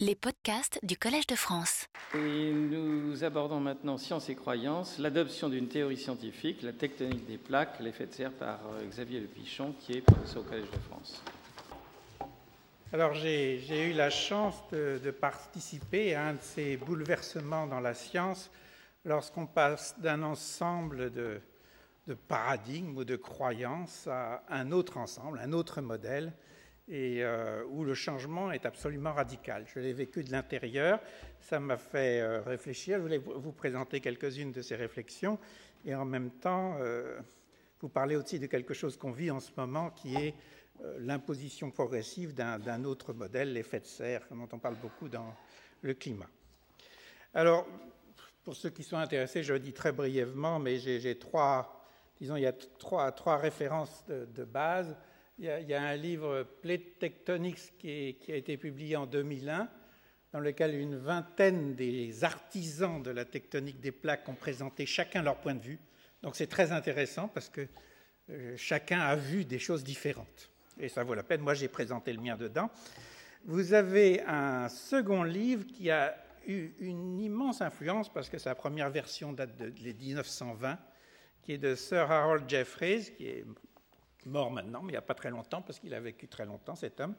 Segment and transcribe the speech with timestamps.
[0.00, 1.86] Les podcasts du Collège de France.
[2.16, 7.78] Et nous abordons maintenant Science et croyances, l'adoption d'une théorie scientifique, la tectonique des plaques,
[7.78, 11.22] l'effet de serre par euh, Xavier Le Pichon, qui est professeur au Collège de France.
[12.92, 17.94] Alors j'ai eu la chance de, de, participer à un de ces bouleversements dans la
[17.94, 18.50] science
[19.04, 21.40] lorsqu'on passe d'un ensemble de,
[22.08, 26.32] de paradigmes ou de croyances à un autre ensemble, un autre modèle
[26.88, 29.64] et euh, où le changement est absolument radical.
[29.72, 31.00] Je l'ai vécu de l'intérieur,
[31.40, 32.98] ça m'a fait euh, réfléchir.
[32.98, 35.38] Je voulais vous présenter quelques-unes de ces réflexions
[35.84, 37.18] et en même temps euh,
[37.80, 40.34] vous parler aussi de quelque chose qu'on vit en ce moment qui est
[40.98, 45.32] l'imposition progressive d'un autre modèle, l'effet de serre, dont on parle beaucoup dans
[45.82, 46.28] le climat.
[47.32, 47.64] Alors,
[48.42, 51.86] pour ceux qui sont intéressés, je le dis très brièvement, mais j'ai trois,
[52.18, 54.96] disons, il y a trois, trois références de base.
[55.38, 59.68] Il y, a, un livre, Plate Tectonics, qui, a été publié en 2001,
[60.32, 65.36] dans lequel une vingtaine des artisans de la tectonique des plaques ont présenté chacun leur
[65.40, 65.80] point de vue.
[66.22, 67.66] Donc c'est très intéressant parce que
[68.30, 70.50] euh, chacun a vu des choses différentes.
[70.78, 71.40] Et ça vaut la peine.
[71.40, 72.70] Moi, j'ai présenté le mien dedans.
[73.44, 76.16] Vous avez un second livre qui a
[76.46, 80.78] eu une immense influence parce que sa première version date de 1920,
[81.42, 83.44] qui est de Sir Harold Jeffreys, qui est
[84.26, 86.74] mort maintenant, mais il n'y a pas très longtemps, parce qu'il a vécu très longtemps,
[86.74, 87.14] cet homme,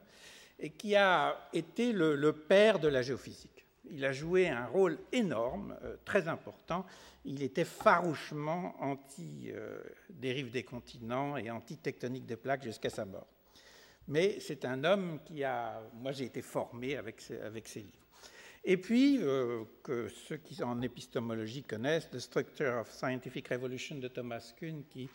[0.60, 3.66] et qui a été le, père de la géophysique.
[3.90, 6.86] Il a joué un rôle énorme, euh, très important.
[7.24, 13.28] Il était farouchement anti-dérive euh, des continents et anti-tectonique des plaques jusqu'à sa mort.
[14.08, 15.82] Mais c'est un homme qui a...
[15.94, 18.06] Moi, j'ai été formé avec ses, avec ses livres.
[18.68, 24.08] Et puis, euh, que ceux qui en épistémologie connaissent, The Structure of Scientific Revolution de
[24.08, 25.08] Thomas Kuhn, qui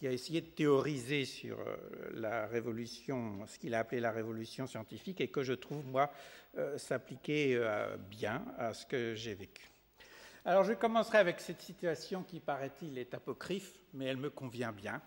[0.00, 1.76] qui a essayé de théoriser sur euh,
[2.14, 6.10] la révolution, ce qu'il a appelé la révolution scientifique, et que je trouve, moi,
[6.56, 9.68] euh, s'appliquer euh, bien à ce que j'ai vécu.
[10.46, 15.02] Alors je commencerai avec cette situation qui, paraît-il, est apocryphe, mais elle me convient bien.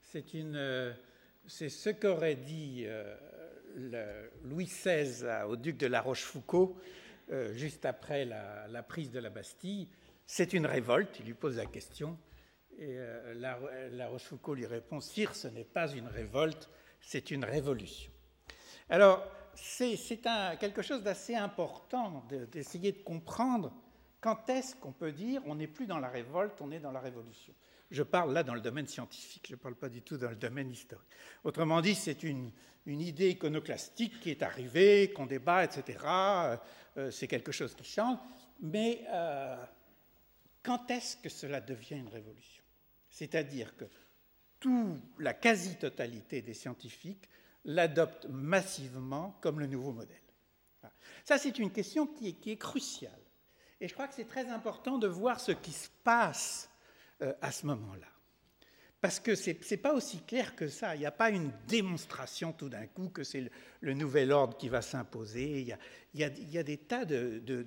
[0.00, 2.86] C'est ce qu'aurait dit
[4.42, 6.74] Louis XVI au duc de La Rochefoucauld
[7.52, 9.86] juste après la prise de la Bastille.
[10.26, 11.20] C'est une révolte.
[11.20, 12.16] Il lui pose la question
[12.78, 16.68] et euh, la, Rochefoucauld lui répond Sire, ce n'est pas une révolte,
[17.00, 18.10] c'est une révolution.
[18.88, 19.96] Alors, c'est
[20.58, 23.72] quelque chose d'assez important d'essayer de, comprendre
[24.20, 27.00] quand est-ce qu'on peut dire on n'est plus dans la révolte, on est dans la
[27.00, 27.52] révolution.
[27.90, 30.36] Je parle là dans le domaine scientifique, je ne parle pas du tout dans le
[30.36, 31.08] domaine historique.
[31.42, 32.52] Autrement dit, c'est une,
[32.86, 35.98] une, idée iconoclastique qui est arrivée, qu'on débat, etc.
[36.96, 38.18] Euh, c'est quelque chose qui change.
[38.60, 39.56] Mais euh,
[40.62, 42.59] quand est-ce que cela devient une révolution?
[43.10, 43.84] C'est-à-dire que
[45.18, 47.28] la quasi-totalité des scientifiques
[47.64, 50.16] l'adoptent massivement comme le nouveau modèle.
[51.24, 53.12] Ça, c'est une question qui est, cruciale.
[53.80, 56.70] Et je crois que c'est très important de voir ce qui se passe
[57.22, 58.06] euh, à ce moment-là.
[59.00, 60.94] Parce que ce n'est pas aussi clair que ça.
[60.94, 63.50] Il n'y a pas une démonstration tout d'un coup que c'est
[63.80, 65.60] le, nouvel ordre qui va s'imposer.
[66.12, 67.62] Il, y a des tas d'ombres de,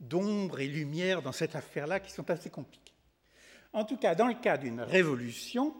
[0.00, 2.83] de, et lumières dans cette affaire-là qui sont assez compliquées.
[3.74, 5.74] En tout cas, dans le cas d'une révolution,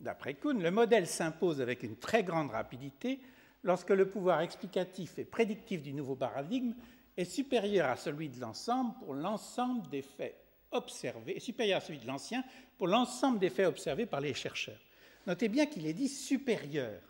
[0.00, 3.18] d'après Kuhn, le modèle s'impose avec une très grande rapidité
[3.64, 6.74] lorsque le pouvoir explicatif et prédictif du nouveau paradigme
[7.16, 10.36] est supérieur à celui de l'ensemble pour l'ensemble des faits
[10.70, 12.44] observés, supérieur à celui de l'ancien
[12.78, 14.80] pour l'ensemble des faits observés par les chercheurs.
[15.26, 17.00] Notez bien qu'il est dit supérieur.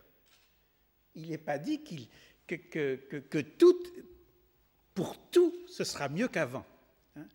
[1.14, 1.96] Il n'est pas dit qu
[2.46, 3.78] que, que, que, que tout,
[4.94, 6.64] pour tout, ce sera mieux qu'avant.
[7.16, 7.26] Hein.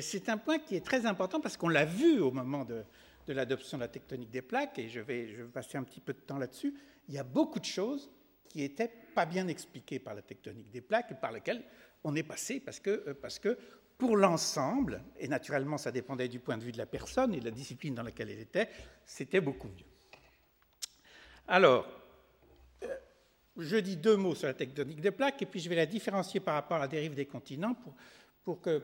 [0.00, 2.84] C'est un point qui est très important parce qu'on l'a vu au moment de,
[3.28, 6.12] l'adoption de la tectonique des plaques, et je vais, je vais passer un petit peu
[6.12, 6.74] de temps là-dessus.
[7.08, 8.10] Il y a beaucoup de choses
[8.48, 11.62] qui n'étaient pas bien expliquées par la tectonique des plaques et par lesquelles
[12.04, 13.56] on est passé parce que, euh, parce que
[13.96, 17.44] pour l'ensemble, et naturellement ça dépendait du point de vue de la personne et de
[17.44, 18.68] la discipline dans laquelle elle était,
[19.04, 19.84] c'était beaucoup mieux.
[21.46, 21.86] Alors,
[22.82, 22.96] euh,
[23.56, 26.40] je dis deux mots sur la tectonique des plaques et puis je vais la différencier
[26.40, 27.94] par rapport à la dérive des continents pour,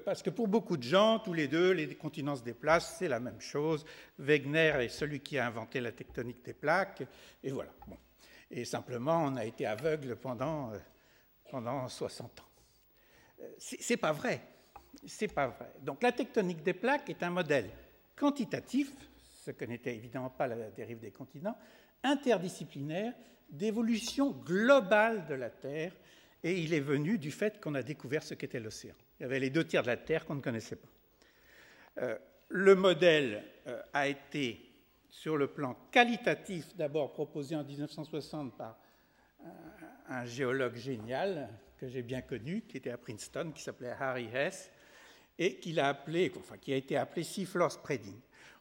[0.05, 3.21] parce que pour beaucoup de gens, tous les deux, les continents se déplacent, c'est la
[3.21, 3.85] même chose.
[4.19, 7.03] Wegener est celui qui a inventé la tectonique des plaques,
[7.43, 7.73] et voilà.
[8.51, 10.79] Et simplement, on a été aveugle pendant, euh,
[11.51, 12.45] pendant 60 ans.
[13.41, 14.41] Euh, c'est pas vrai.
[15.07, 15.73] C'est pas vrai.
[15.83, 17.71] Donc la tectonique des plaques est un modèle
[18.17, 18.93] quantitatif,
[19.45, 21.57] ce que n'était évidemment pas la dérive des continents,
[22.03, 23.13] interdisciplinaire,
[23.49, 25.93] d'évolution globale de la Terre,
[26.43, 28.95] et il est venu du fait qu'on a découvert ce qu'était l'océan.
[29.19, 30.89] Il y avait les deux tiers de la Terre qu'on ne connaissait pas.
[32.03, 32.19] Euh,
[32.49, 34.61] le modèle euh, a été,
[35.09, 38.79] sur le plan qualitatif, d'abord proposé en 1960 par
[39.45, 41.49] un, un géologue génial,
[41.79, 44.71] que j'ai bien connu, qui était à Princeton, qui s'appelait Harry Hess,
[45.39, 45.97] et qui, a,
[46.67, 48.19] été appelé Seafloor Spreading.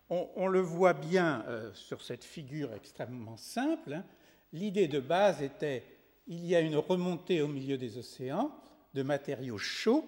[0.10, 3.94] On, le voit bien euh, sur cette figure extrêmement simple.
[3.94, 4.06] Hein.
[4.54, 5.84] L'idée de base était
[6.28, 8.52] il y a une remontée au milieu des océans
[8.94, 10.06] de matériaux chauds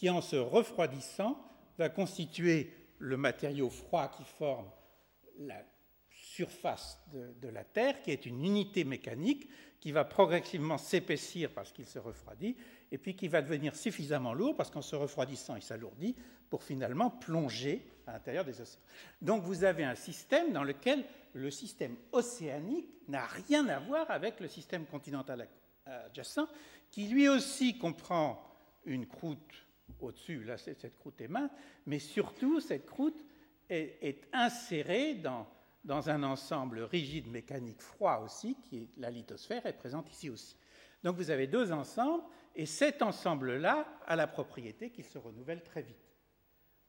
[0.00, 1.38] qui, en se refroidissant,
[1.76, 4.70] va constituer le matériau froid qui forme
[5.40, 5.62] la
[6.10, 11.84] surface de, la Terre, qui est une unité mécanique qui va progressivement s'épaissir parce qu'il
[11.84, 12.56] se refroidit,
[12.90, 16.16] et puis qui va devenir suffisamment lourd parce qu'en se refroidissant, il s'alourdit
[16.48, 18.80] pour finalement plonger à l'intérieur des océans.
[19.20, 21.04] Donc vous avez un système dans lequel
[21.34, 25.46] le système océanique n'a rien à voir avec le système continental
[25.84, 26.48] adjacent,
[26.90, 28.42] qui lui aussi comprend
[28.86, 29.66] une croûte
[30.00, 31.50] au-dessus, là cette croûte est mince,
[31.86, 33.24] mais surtout cette croûte
[33.68, 35.46] est, insérée dans
[35.84, 40.56] dans un ensemble rigide mécanique froid aussi, qui est la lithosphère, est présente ici aussi.
[41.02, 42.22] Donc vous avez deux ensembles,
[42.54, 45.96] et cet ensemble-là a la propriété qu'il se renouvelle très vite.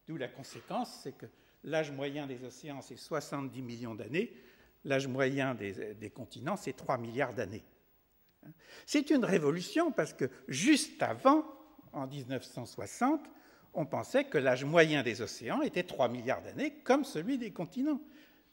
[0.07, 1.27] D'où la conséquence, c'est que
[1.63, 4.35] l'âge moyen des océans, c'est 70 millions d'années,
[4.83, 7.63] l'âge moyen des, des continents, c'est 3 milliards d'années.
[8.85, 11.45] C'est une révolution parce que juste avant,
[11.93, 13.21] en 1960,
[13.73, 18.01] on pensait que l'âge moyen des océans était 3 milliards d'années, comme celui des continents.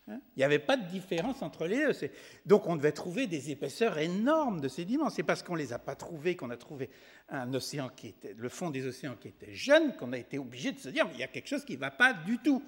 [0.09, 0.21] Hein?
[0.37, 2.11] Il n'y avait pas de différence entre les deux.
[2.47, 5.11] Donc on devait trouver des épaisseurs énormes de sédiments.
[5.11, 6.91] C'est parce qu'on ne les a pas trouvés qu'on a trouvé
[7.29, 10.73] un océan qui était, le fond des océans qui était jeune, qu'on a été obligé
[10.73, 12.63] de se dire, mais il y a quelque chose qui ne va pas du tout.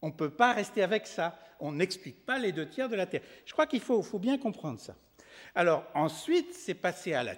[0.00, 1.38] On ne peut pas rester avec ça.
[1.60, 3.22] On n'explique pas les deux tiers de la Terre.
[3.44, 4.96] Je crois qu'il faut, faut, bien comprendre ça.
[5.54, 7.36] Alors ensuite, c'est passé à la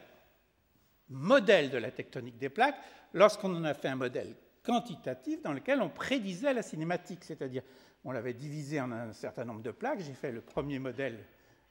[1.08, 2.78] modèle de la tectonique des plaques
[3.12, 7.62] lorsqu'on en a fait un modèle quantitatif dans lequel on prédisait la cinématique, c'est-à-dire
[8.04, 10.00] on l'avait divisé en un certain nombre de plaques.
[10.00, 11.18] J'ai fait le premier modèle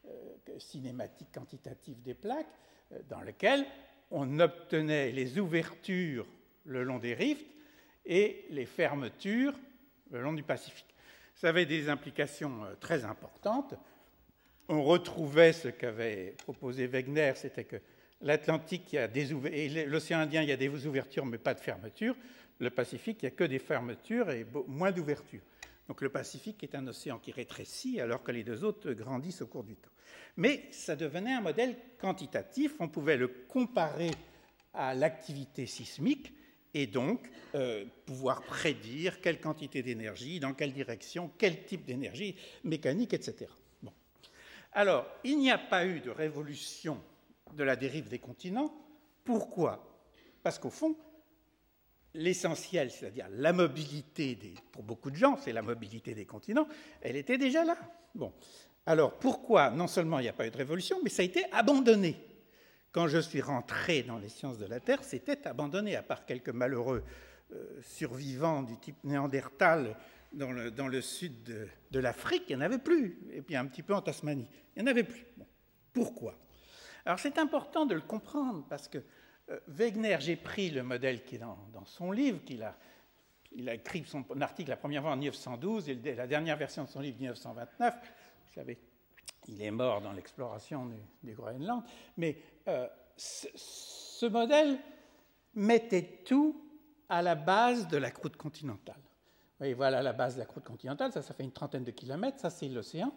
[0.06, 2.48] euh, cinématique quantitatif des plaques,
[2.92, 3.66] euh, dans lequel
[4.12, 6.28] on obtenait les ouvertures
[6.66, 7.48] le long des rifts
[8.06, 9.54] et les fermetures
[10.12, 10.94] le long du Pacifique.
[11.36, 13.74] Ça avait des implications euh, très importantes.
[14.70, 17.78] On retrouvait ce qu'avait proposé Wegener, c'était que
[18.24, 21.54] l'Atlantique, il y a des ouvertures, l'océan Indien, il y a des ouvertures, mais pas
[21.54, 22.16] de fermetures.
[22.60, 25.42] Le Pacifique, il n'y a que des fermetures et moins d'ouvertures.
[25.88, 29.48] Donc le Pacifique est un océan qui rétrécit alors que les deux autres grandissent au
[29.48, 29.90] cours du temps.
[30.38, 34.12] Mais ça devenait un modèle quantitatif, on pouvait le comparer
[34.74, 36.34] à l'activité sismique
[36.74, 43.14] et donc euh, pouvoir prédire quelle quantité d'énergie, dans quelle direction, quel type d'énergie mécanique,
[43.14, 43.52] etc.
[43.82, 43.92] Bon.
[44.72, 47.00] Alors, il n'y a pas eu de révolution
[47.56, 48.74] de la dérive des continents.
[49.24, 50.02] Pourquoi?
[50.42, 50.96] Parce qu'au fond,
[52.14, 54.38] l'essentiel, c'est-à-dire la mobilité,
[54.72, 56.68] pour beaucoup de gens, c'est la mobilité des continents,
[57.02, 57.78] elle était déjà là.
[58.14, 58.34] Bon.
[58.86, 59.72] Alors pourquoi?
[59.72, 62.18] Non seulement il n'y a pas eu de révolution, mais ça a été abandonné
[62.92, 66.50] Quand je suis rentré dans les sciences de la Terre, c'était abandonné, à part quelques
[66.50, 67.04] malheureux
[67.54, 69.96] euh, survivants du type néandertal
[70.34, 71.44] dans le sud
[71.92, 74.82] de, l'Afrique, il n'y en avait plus, et puis un petit peu en Tasmanie, il
[74.82, 75.26] n'y en avait plus.
[75.94, 76.36] Pourquoi?
[77.06, 79.00] Alors c'est important de le comprendre, parce que
[79.50, 82.78] euh, Wegener, j'ai pris le modèle qui est dans, son livre, qu'il a,
[83.52, 86.90] il a écrit son article la première fois en 1912 et la dernière version de
[86.90, 87.94] son livre 1929.
[88.46, 88.80] Vous savez,
[89.48, 90.90] il est mort dans l'exploration
[91.22, 91.84] du, Groenland.
[92.18, 94.80] Mais euh, ce, modèle
[95.56, 96.56] mettait tout
[97.10, 99.02] à la base de la croûte continentale.
[99.60, 102.40] Voyez, voilà la base de la croûte continentale, ça, ça fait une trentaine de kilomètres,
[102.40, 103.14] ça c'est l'océan.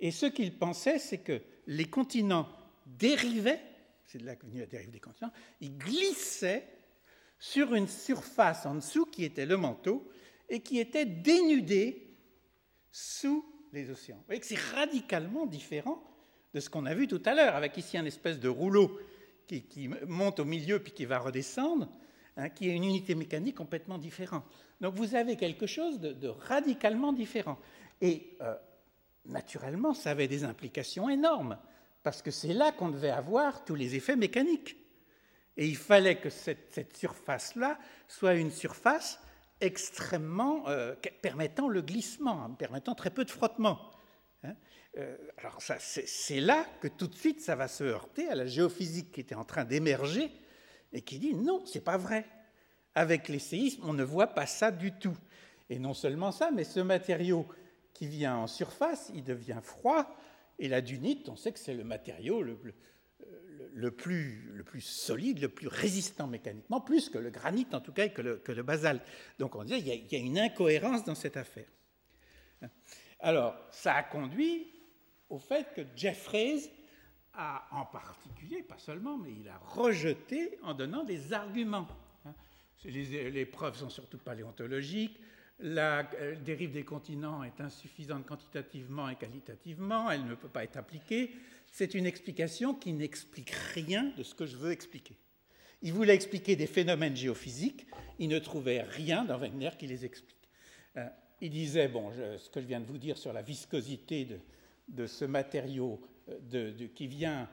[0.00, 2.48] Et ce qu'il pensait, c'est que les continents
[2.98, 3.60] dérivaient
[4.10, 5.30] c'est de là que venue la dérive des continents,
[5.60, 6.66] il glissait
[7.38, 10.10] sur une surface en dessous qui était le manteau
[10.48, 12.16] et qui était dénudée
[12.90, 14.16] sous les océans.
[14.16, 16.02] Vous voyez que c'est radicalement différent
[16.52, 18.98] de ce qu'on a vu tout à l'heure, avec ici un espèce de rouleau
[19.46, 21.88] qui, monte au milieu puis qui va redescendre,
[22.36, 24.44] hein, qui est une unité mécanique complètement différente.
[24.80, 27.58] Donc vous avez quelque chose de, radicalement différent.
[28.00, 28.56] Et euh,
[29.24, 31.56] naturellement, ça avait des implications énormes
[32.02, 34.76] parce que c'est là qu'on devait avoir tous les effets mécaniques.
[35.56, 37.78] Et il fallait que cette, surface-là
[38.08, 39.20] soit une surface
[39.60, 43.90] extrêmement euh, permettant le glissement, hein, permettant très peu de frottement.
[44.42, 44.54] Hein.
[44.98, 49.12] Euh, alors c'est là que tout de suite ça va se heurter à la géophysique
[49.12, 50.32] qui était en train d'émerger
[50.92, 52.26] et qui dit non, c'est pas vrai.
[52.94, 55.16] Avec les séismes, on ne voit pas ça du tout.
[55.68, 57.46] Et non seulement ça, mais ce matériau
[57.92, 60.16] qui vient en surface, il devient froid,
[60.60, 62.54] et la dunite, on sait que c'est le matériau le,
[63.90, 68.20] plus, solide, le plus résistant mécaniquement, plus que le granit en tout cas et que
[68.20, 69.02] le, basalte.
[69.38, 71.66] Donc on dit qu'il y, a une incohérence dans cette affaire.
[73.20, 74.70] Alors, ça a conduit
[75.30, 76.70] au fait que Jeffreys
[77.32, 81.88] a en particulier, pas seulement, mais il a rejeté en donnant des arguments.
[82.26, 82.34] Hein.
[82.84, 85.18] Les, preuves sont surtout paléontologiques.
[85.62, 90.78] La euh, dérive des continents est insuffisante quantitativement et qualitativement, elle ne peut pas être
[90.78, 91.32] appliquée.
[91.70, 95.16] C'est une explication qui n'explique rien de ce que je veux expliquer.
[95.82, 97.86] Il voulait expliquer des phénomènes géophysiques,
[98.18, 100.48] il ne trouvait rien dans Wegner qui les explique.
[100.96, 101.06] Euh,
[101.40, 104.28] il disait, bon, ce que je viens de vous dire sur la viscosité
[104.88, 106.00] de, ce matériau
[106.52, 107.48] euh, qui vient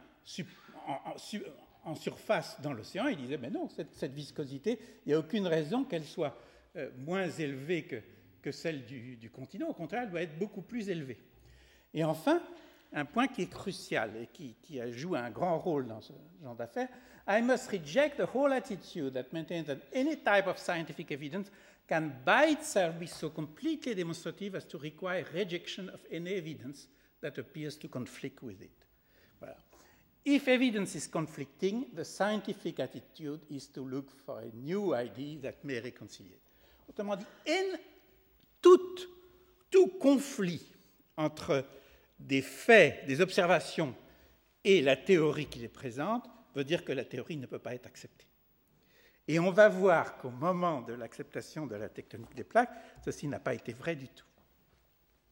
[1.86, 5.86] en, surface dans l'océan, il disait, mais non, cette, viscosité, il n'y a aucune raison
[5.86, 6.38] qu'elle soit
[6.78, 11.18] euh, moins élevée que, celle du, continent, au contraire, elle doit être beaucoup plus élevée.
[11.94, 12.42] Et enfin,
[12.94, 14.56] un point qui est crucial et qui,
[14.92, 16.88] joue un grand rôle dans ce genre d'affaires,
[17.28, 21.52] I must reject the whole attitude that maintains that any type of scientific evidence
[21.90, 26.88] can by itself be so completely demonstrative as to require rejection of any evidence
[27.20, 28.72] that appears to conflict with it.
[30.30, 35.64] If evidence is conflicting, the scientific attitude is to look for a new idea that
[35.64, 36.47] may reconcile it.
[36.98, 37.18] Autrement
[39.70, 40.74] tout conflit
[41.16, 41.64] entre
[42.18, 43.94] des faits, des observations
[44.64, 47.86] et la théorie qui les présente veut dire que la théorie ne peut pas être
[47.86, 48.26] acceptée.
[49.28, 52.74] Et on va voir qu'au moment de l'acceptation de la tectonique des plaques,
[53.06, 54.26] ceci n'a pas été vrai du tout.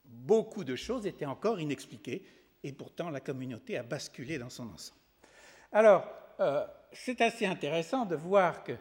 [0.03, 2.27] Beaucoup de choses étaient encore inexpliquées
[2.61, 4.99] et pourtant la communauté a basculé dans son ensemble.
[5.71, 6.07] Alors,
[6.39, 8.73] euh, c'est assez intéressant de voir que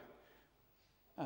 [1.20, 1.22] euh,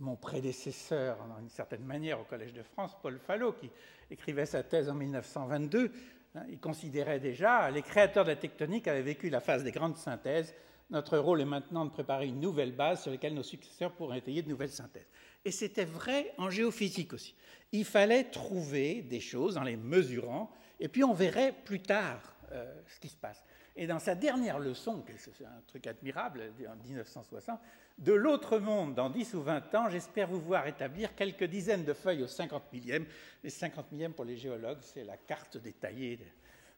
[0.00, 3.70] mon prédécesseur, en une certaine manière, au Collège de France, Paul Fallot, qui
[4.10, 5.90] écrivait sa thèse en 1922,
[6.34, 9.96] hein, il considérait déjà, les créateurs de la tectonique avaient vécu la phase des grandes
[9.96, 10.54] synthèses,
[10.90, 14.42] notre rôle est maintenant de préparer une nouvelle base sur laquelle nos successeurs pourront étayer
[14.42, 15.08] de nouvelles synthèses.
[15.44, 17.34] Et c'était vrai en géophysique aussi.
[17.72, 20.50] Il fallait trouver des choses en les mesurant,
[20.80, 23.44] et puis on verrait plus tard euh, ce qui se passe.
[23.76, 27.60] Et dans sa dernière leçon, c'est un truc admirable, en 1960,
[27.98, 31.92] de l'autre monde, dans 10 ou 20 ans, j'espère vous voir établir quelques dizaines de
[31.92, 33.04] feuilles au 50 millième.
[33.42, 36.20] Les 50 millièmes pour les géologues, c'est la carte détaillée.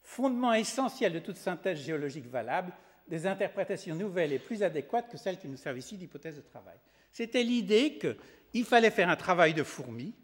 [0.01, 2.73] Fondement essentiel de toute synthèse géologique valable,
[3.07, 6.77] des interprétations nouvelles et plus adéquates que celles qui nous servent ici d'hypothèse de travail.
[7.11, 10.15] C'était l'idée qu'il fallait faire un travail de fourmi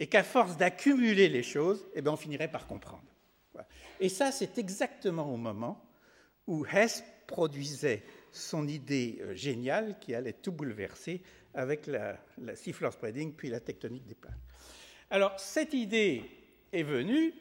[0.00, 3.02] et qu'à force d'accumuler les choses, eh bien, on finirait par comprendre.
[4.00, 5.82] Et ça, c'est exactement au moment
[6.46, 8.04] où Hess produisait
[8.36, 11.22] son idée euh, géniale qui allait tout bouleverser
[11.54, 14.34] avec la, la spreading puis la tectonique des plaques.
[15.10, 16.22] Alors, cette idée
[16.72, 17.32] est venue,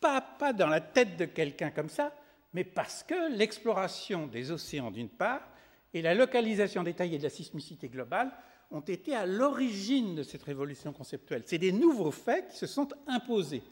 [0.00, 2.12] pas, pas dans la tête de quelqu'un comme ça,
[2.52, 5.48] mais parce que l'exploration des océans d'une part
[5.94, 8.30] et la localisation détaillée de la sismicité globale
[8.70, 11.42] ont été à l'origine de cette révolution conceptuelle.
[11.46, 13.62] C'est des nouveaux faits qui se sont imposés.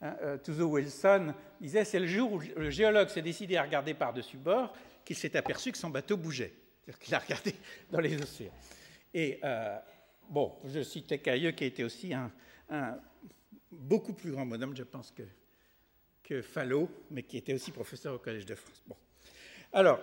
[0.00, 3.94] Hein, euh, Tuzo Wilson disait c'est le jour où le géologue s'est décidé à regarder
[3.94, 4.72] par-dessus bord
[5.06, 6.52] qu'il s'est aperçu que son bateau bougeait.
[6.84, 7.54] C'est-à-dire qu'il a regardé
[7.90, 8.52] dans les océans.
[9.14, 9.78] Et euh,
[10.28, 12.30] bon, je citais Cailleux qui était aussi un,
[13.70, 15.22] beaucoup plus grand bonhomme, je pense, que,
[16.22, 18.82] que Fallot, mais qui était aussi professeur au Collège de France.
[18.86, 18.96] Bon.
[19.72, 20.00] Alors,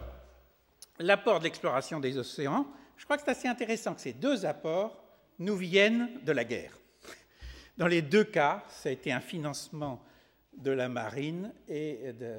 [0.99, 5.03] l'apport de l'exploration des océans, je crois que c'est assez intéressant que ces deux apports
[5.39, 6.77] nous viennent de la guerre.
[7.77, 10.01] Dans les deux cas, ça a été un financement
[10.55, 12.35] de la marine et de,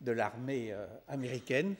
[0.00, 1.74] de l'armée euh, américaine.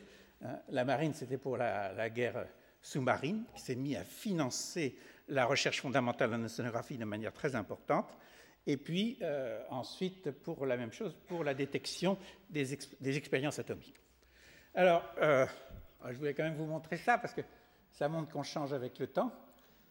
[0.44, 2.46] Hein, la marine, c'était pour la, guerre
[2.80, 4.96] sous-marine, qui s'est mis à financer
[5.28, 8.16] la recherche fondamentale en océanographie de manière très importante
[8.66, 12.18] et puis euh, ensuite pour la même chose, pour la détection
[12.50, 12.72] des,
[13.16, 14.00] expériences atomiques.
[14.74, 15.46] Alors, euh,
[16.08, 17.40] je voulais quand même vous montrer ça parce que
[17.90, 19.32] ça montre qu'on change avec le temps.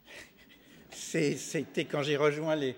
[0.92, 2.76] C'était quand j'ai rejoint les,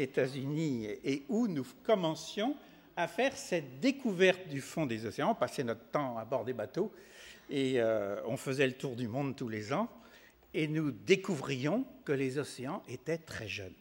[0.00, 2.54] États-Unis et où nous commencions
[3.00, 5.30] à faire cette découverte du fond des océans.
[5.30, 6.92] On passait notre temps à bord des bateaux
[7.48, 9.88] et euh, on faisait le tour du monde tous les ans
[10.52, 13.74] et nous découvrions que les océans étaient très jeunes.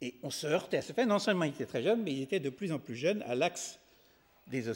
[0.00, 1.06] Et on se heurtait à ce fait.
[1.06, 3.34] Non seulement il était très jeune, mais il était de plus en plus jeune à
[3.34, 3.78] l'axe
[4.46, 4.68] des,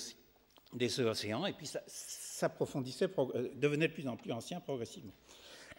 [1.01, 1.47] océans.
[1.47, 5.13] Et puis ça s'approfondissait, euh, devenait de plus en plus ancien progressivement.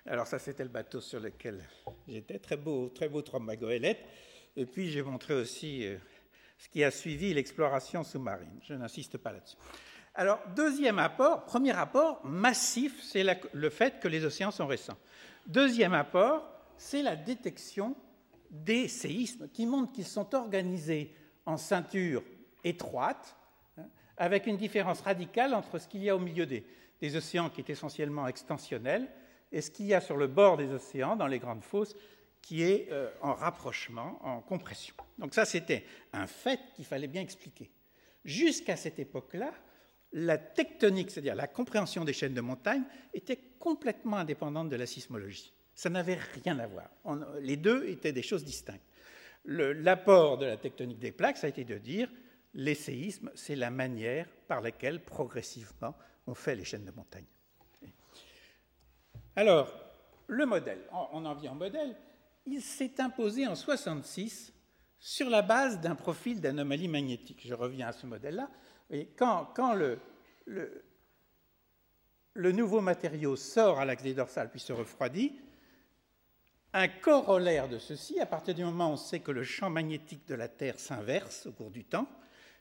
[0.06, 1.64] Alors ça, c'était le bateau sur lequel
[2.08, 2.40] j'étais.
[2.40, 4.00] Très beau, très beau Trombagoélette.
[4.56, 5.98] Et puis j'ai montré aussi euh,
[6.58, 8.60] ce qui a suivi l'exploration sous-marine.
[8.62, 9.58] Je n'insiste pas là-dessus.
[10.16, 13.24] Alors, deuxième apport, premier apport massif, c'est
[13.54, 14.98] le fait que les océans sont récents.
[15.46, 16.44] Deuxième apport,
[16.78, 17.96] c'est la détection
[18.50, 21.14] des séismes qui montrent qu'ils sont organisés
[21.46, 22.24] en ceinture
[22.64, 23.36] étroite,
[23.78, 23.86] hein,
[24.18, 27.70] avec une différence radicale entre ce qu'il y a au milieu des, océans, qui est
[27.70, 29.08] essentiellement extensionnel,
[29.52, 31.96] et ce qu'il y a sur le bord des océans, dans les grandes fosses,
[32.42, 34.96] qui est euh, en rapprochement, en compression.
[35.18, 37.70] Donc ça, c'était un fait qu'il fallait bien expliquer.
[38.24, 39.54] Jusqu'à cette époque-là,
[40.14, 42.84] la tectonique, c'est-à-dire la compréhension des chaînes de montagne,
[43.14, 45.54] était complètement indépendante de la sismologie.
[45.74, 46.90] Ça n'avait rien à voir.
[47.42, 48.82] les deux étaient des choses distinctes.
[49.46, 52.10] L'apport de la tectonique des plaques, ça a été de dire
[52.54, 55.96] les séismes, c'est la manière par laquelle progressivement
[56.26, 57.26] on fait les chaînes de montagne.
[59.36, 59.72] Alors,
[60.28, 61.96] le modèle, on en vient au modèle,
[62.46, 64.54] il s'est imposé en 66
[65.00, 67.42] sur la base d'un profil d'anomalie magnétique.
[67.46, 68.50] Je reviens à ce modèle-là.
[69.16, 70.00] Quand, quand le,
[72.36, 75.34] nouveau matériau sort à l'axe des dorsales puis se refroidit,
[76.74, 80.27] un corollaire de ceci, à partir du moment où on sait que le champ magnétique
[80.27, 82.08] de la Terre s'inverse au cours du temps,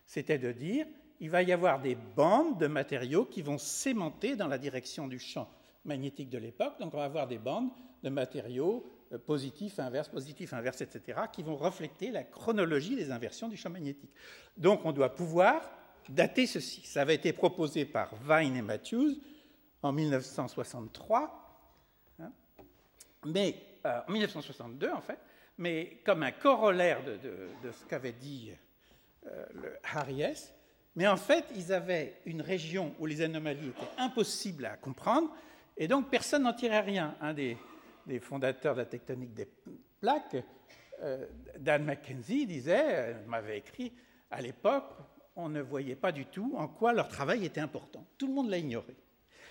[0.06, 0.86] c'était de dire
[1.18, 5.18] il va y avoir des bandes de matériaux qui vont s'aimanter dans la direction du
[5.18, 5.48] champ
[5.84, 6.78] magnétique de l'époque.
[6.78, 7.70] Donc on va avoir des bandes
[8.02, 13.48] de matériaux euh, positifs, inverses, positifs, inverses, etc., qui vont refléter la chronologie des inversions
[13.48, 14.10] du champ magnétique.
[14.56, 15.70] Donc on doit pouvoir
[16.08, 16.82] dater ceci.
[16.84, 19.14] Ça avait été proposé par Vine et Matthews
[19.82, 21.60] en 1963,
[22.18, 22.32] hein,
[23.26, 25.18] mais euh, en 1962 en fait,
[25.58, 28.50] mais comme un corollaire de, ce qu'avait dit
[29.26, 30.52] euh, le Harry S.
[30.96, 35.30] Mais en fait, ils avaient une région où les anomalies étaient impossibles à comprendre,
[35.76, 37.14] et donc personne n'en tirait rien.
[37.20, 37.56] Un des,
[38.20, 39.48] fondateurs de la tectonique des
[40.00, 40.36] plaques,
[41.02, 41.26] euh,
[41.58, 43.92] Dan Mackenzie, disait, m'avait écrit,
[44.30, 44.92] à l'époque,
[45.36, 48.06] on ne voyait pas du tout en quoi leur travail était important.
[48.16, 48.96] Tout le monde l'a ignoré.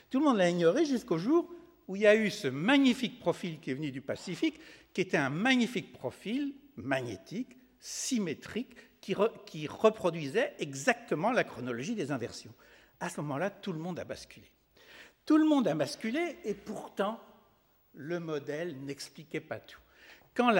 [0.10, 1.50] Tout le monde l'a ignoré jusqu'au jour
[1.88, 4.60] où il y a eu ce magnifique profil qui est venu du Pacifique,
[4.94, 12.54] qui était un magnifique profil magnétique, symétrique, qui reproduisait exactement la chronologie des inversions.
[13.00, 14.48] À ce moment-là, tout le monde a basculé.
[15.26, 17.20] Tout le monde a basculé et pourtant,
[17.96, 19.80] le modèle n'expliquait pas tout.
[20.34, 20.54] Quand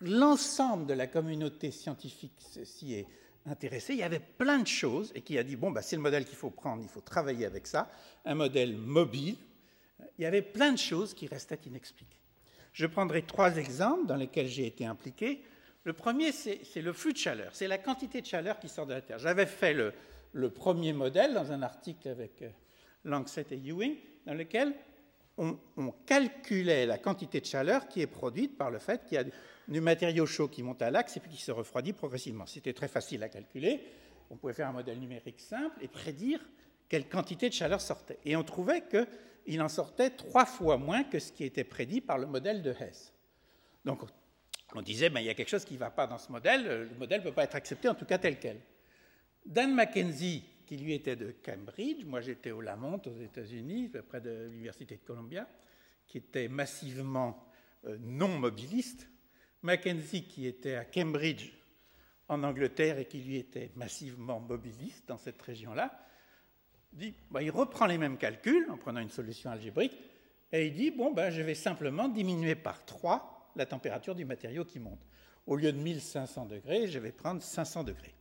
[0.00, 3.06] l'ensemble de la communauté scientifique s'y est
[3.46, 6.02] intéressé, il y avait plein de choses et qui a dit bon, bah, c'est le
[6.02, 7.90] modèle qu'il faut prendre, il faut travailler avec ça,
[8.24, 9.36] un modèle mobile.
[10.18, 12.20] Il y avait plein de choses qui restaient inexpliquées.
[12.72, 15.42] Je prendrai trois exemples dans lesquels j'ai été impliqué.
[15.84, 18.92] Le premier, c'est le flux de chaleur, c'est la quantité de chaleur qui sort de
[18.92, 19.18] la Terre.
[19.18, 22.50] J'avais fait le, premier modèle dans un article avec euh,
[23.04, 24.74] Lancet et Ewing, dans lequel
[25.38, 25.56] on,
[26.06, 29.24] calculait la quantité de chaleur qui est produite par le fait qu'il y a
[29.68, 32.46] du matériau chaud qui monte à l'axe et puis qui se refroidit progressivement.
[32.46, 33.80] C'était très facile à calculer.
[34.30, 36.40] On pouvait faire un modèle numérique simple et prédire
[36.88, 38.18] quelle quantité de chaleur sortait.
[38.24, 42.18] Et on trouvait qu'il en sortait trois fois moins que ce qui était prédit par
[42.18, 43.14] le modèle de Hess.
[43.84, 44.02] Donc
[44.74, 46.88] on disait, ben, il y a quelque chose qui ne va pas dans ce modèle,
[46.90, 48.60] le modèle ne peut pas être accepté, en tout cas tel quel.
[49.46, 54.46] Dan Mackenzie, qui lui était de Cambridge, moi j'étais au Lamont aux États-Unis, près de
[54.48, 55.48] l'Université de Columbia,
[56.06, 57.44] qui était massivement
[57.86, 59.08] euh, non mobiliste,
[59.62, 61.50] Mackenzie, qui était à Cambridge,
[62.28, 66.06] en Angleterre, et qui lui était massivement mobiliste dans cette région-là,
[66.92, 69.98] dit, bah, il reprend les mêmes calculs en prenant une solution algébrique,
[70.52, 74.64] et il dit, bon, ben, je vais simplement diminuer par 3 la température du matériau
[74.64, 75.04] qui monte.
[75.48, 78.14] Au lieu de 1500 degrés, je vais prendre 500 degrés.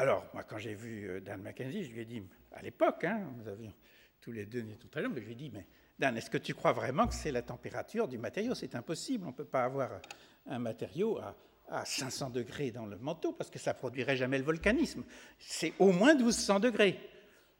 [0.00, 3.20] Alors, moi, quand j'ai vu euh, Dan Mackenzie, je lui ai dit, à l'époque, hein,
[3.36, 3.70] nous avions
[4.18, 5.66] tous les deux tout à l'heure, mais je lui ai dit, mais
[5.98, 8.54] Dan, est-ce que tu crois vraiment que c'est la température du matériau?
[8.54, 9.90] C'est impossible, on ne peut pas avoir
[10.46, 11.18] un matériau
[11.68, 15.04] à, 500 degrés dans le manteau parce que ça produirait jamais le volcanisme.
[15.38, 16.98] C'est au moins 1200 degrés.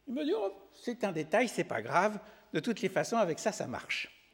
[0.09, 2.19] Il me dit, oh, c'est un détail, c'est pas grave.
[2.55, 4.33] De toutes les façons, avec ça, ça marche.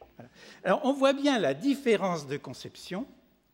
[0.62, 3.04] Alors, on voit bien la différence de conception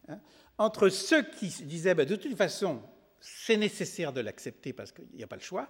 [0.09, 0.21] hein,
[0.59, 2.83] entre ceux qui disaient, bah, de toute façon,
[3.23, 5.69] c'est nécessaire de l'accepter parce qu'il n'y a pas le choix,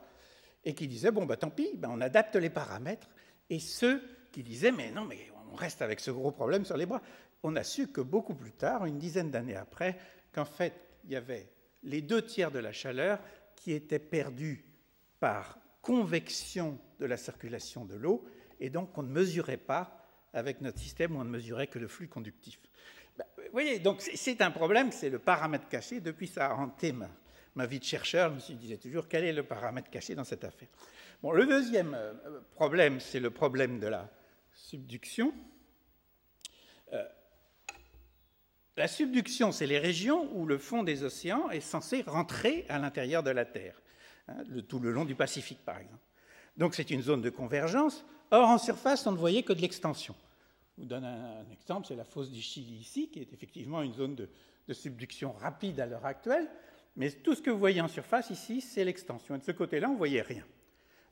[0.65, 3.09] et qui disaient, bon, bah, tant pis, bah, on adapte les paramètres,
[3.51, 6.87] et ceux qui disaient Mais non, mais on reste avec ce gros problème sur les
[6.87, 7.03] bras.
[7.43, 9.99] On a su que beaucoup plus tard, une dizaine d'années après,
[10.33, 10.73] qu'en fait,
[11.05, 11.51] il y avait
[11.83, 13.19] les deux tiers de la chaleur
[13.57, 14.65] qui étaient perdus
[15.21, 18.25] par convection de la circulation de l'eau,
[18.61, 19.99] et donc on ne mesurait pas
[20.33, 22.59] avec notre système, on ne mesurait que le flux conductif.
[23.19, 26.01] Ben, vous voyez, donc c'est un problème, c'est le paramètre caché.
[26.01, 27.11] Depuis, ça a hanté ma,
[27.55, 28.31] ma vie de chercheur.
[28.39, 30.69] Je me disais toujours quel est le paramètre caché dans cette affaire?
[31.23, 34.11] Bon, le deuxième euh, problème, c'est le problème de la
[34.55, 35.33] subduction.
[36.93, 37.05] Euh,
[38.77, 43.23] la subduction, c'est les régions où le fond des océans est censé rentrer à l'intérieur
[43.23, 43.81] de la Terre,
[44.29, 46.03] hein, tout le long du Pacifique par exemple.
[46.57, 48.05] Donc c'est une zone de convergence.
[48.31, 50.15] Or, en surface, on ne voyait que de l'extension.
[50.77, 53.93] Je vous donne un, exemple, c'est la fosse du Chili ici, qui est effectivement une
[53.93, 54.29] zone de,
[54.67, 56.49] de subduction rapide à l'heure actuelle.
[56.97, 59.35] Mais tout ce que vous voyez en surface ici, c'est l'extension.
[59.35, 60.45] Et de ce côté-là, on ne voyait rien.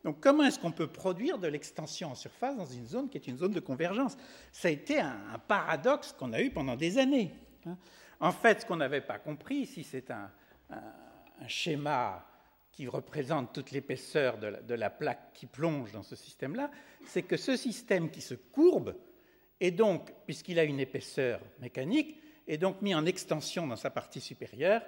[0.04, 3.26] Donc comment est-ce qu'on peut produire de l'extension en surface dans une zone qui est
[3.26, 4.16] une zone de convergence?
[4.52, 7.32] Ça a été un, paradoxe qu'on a eu pendant des années.
[7.66, 7.76] Hein.
[8.18, 10.30] En fait, ce qu'on n'avait pas compris ici, c'est un,
[11.48, 12.24] schéma
[12.70, 16.70] qui représente toute l'épaisseur de, de, la plaque qui plonge dans ce système-là,
[17.04, 18.94] c'est que ce système qui se courbe
[19.58, 24.20] est donc, puisqu'il a une épaisseur mécanique, est donc mis en extension dans sa partie
[24.20, 24.82] supérieure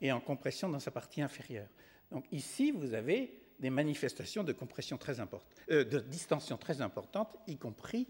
[0.00, 1.68] et en compression dans sa partie inférieure.
[2.10, 7.56] Donc ici, vous avez des manifestations de compression très euh, de distension très importantes, y
[7.56, 8.08] compris,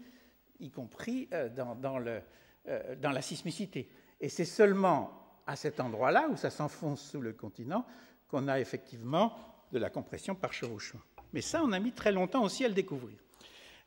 [0.59, 2.21] y compris euh, dans, dans, le,
[2.67, 3.89] euh, dans, la sismicité.
[4.19, 5.11] Et c'est seulement
[5.47, 7.85] à cet endroit-là, où ça s'enfonce sous le continent,
[8.27, 9.37] qu'on a effectivement
[9.71, 11.01] de la compression par chevauchement.
[11.33, 13.17] Mais ça, on a mis très longtemps aussi à le découvrir.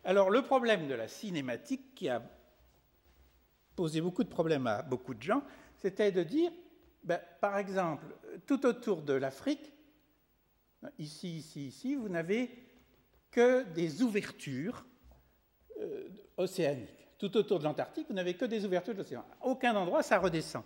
[0.05, 2.23] Alors, le problème de la cinématique, qui a
[3.75, 5.43] posé beaucoup de problèmes à beaucoup de gens,
[5.77, 6.51] c'était de dire,
[7.03, 8.05] ben, par exemple,
[8.47, 9.73] tout autour de l'Afrique,
[10.99, 12.51] ici, ici, ici, vous n'avez
[13.31, 14.85] que des ouvertures
[15.81, 17.09] euh, océaniques.
[17.19, 19.25] Tout autour de l'Antarctique, vous n'avez que des ouvertures de l'océan.
[19.43, 20.63] Aucun endroit, ça redescend.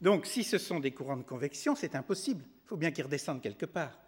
[0.00, 2.44] Donc, si ce sont des courants de convection, c'est impossible.
[2.64, 3.98] Il faut bien qu'ils redescendent quelque part.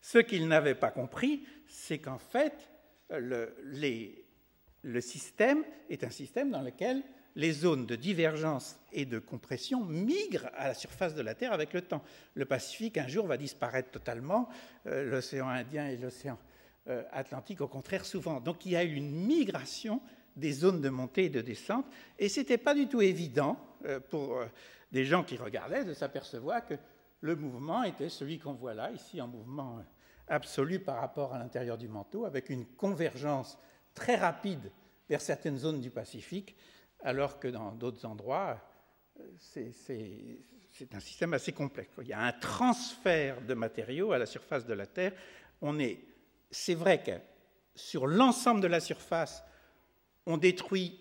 [0.00, 2.70] Ce qu'ils n'avaient pas compris, c'est qu'en fait,
[3.10, 7.02] le, système est un système dans lequel
[7.36, 11.74] les zones de divergence et de compression migrent à la surface de la Terre avec
[11.74, 12.02] le temps.
[12.34, 14.48] Le Pacifique, un jour, va disparaître totalement,
[14.86, 16.38] euh, l'océan Indien et l'océan
[16.88, 18.40] euh, Atlantique, au contraire, souvent.
[18.40, 20.00] Donc il y a eu une migration
[20.34, 21.86] des zones de montée et de descente,
[22.18, 24.40] et ce n'était pas du tout évident euh, pour
[24.90, 26.74] des gens qui regardaient de s'apercevoir que
[27.20, 29.82] le mouvement était celui qu'on voit là, ici en mouvement
[30.28, 33.58] absolu par rapport à l'intérieur du manteau, avec une convergence
[33.94, 34.70] très rapide
[35.08, 36.56] vers certaines zones du Pacifique,
[37.00, 38.60] alors que dans d'autres endroits,
[39.38, 41.90] c'est un système assez complexe.
[42.02, 45.12] Il y a un transfert de matériaux à la surface de la Terre.
[46.50, 47.12] C'est vrai que
[47.74, 49.42] sur l'ensemble de la surface,
[50.26, 51.00] on détruit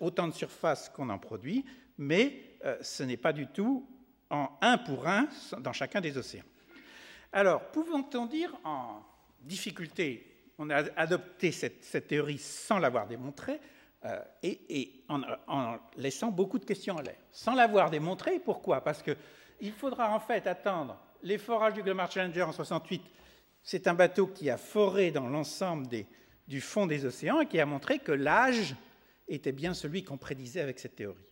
[0.00, 1.64] autant de surface qu'on en produit,
[1.98, 3.88] mais euh, ce n'est pas du tout
[4.30, 5.28] en un pour un
[5.58, 6.44] dans chacun des océans.
[7.32, 9.02] Alors, pouvons-on dire en
[9.40, 13.60] difficulté, on a adopté cette, cette théorie sans l'avoir démontrée
[14.04, 17.16] euh, et, en, laissant beaucoup de questions en l'air.
[17.32, 18.82] Sans l'avoir démontrée, pourquoi?
[18.82, 23.02] Parce qu'il faudra en fait attendre les forages du Glomar Challenger en 68.
[23.62, 25.86] C'est un bateau qui a foré dans l'ensemble
[26.46, 28.76] du fond des océans et qui a montré que l'âge
[29.26, 31.24] était bien celui qu'on prédisait avec cette théorie.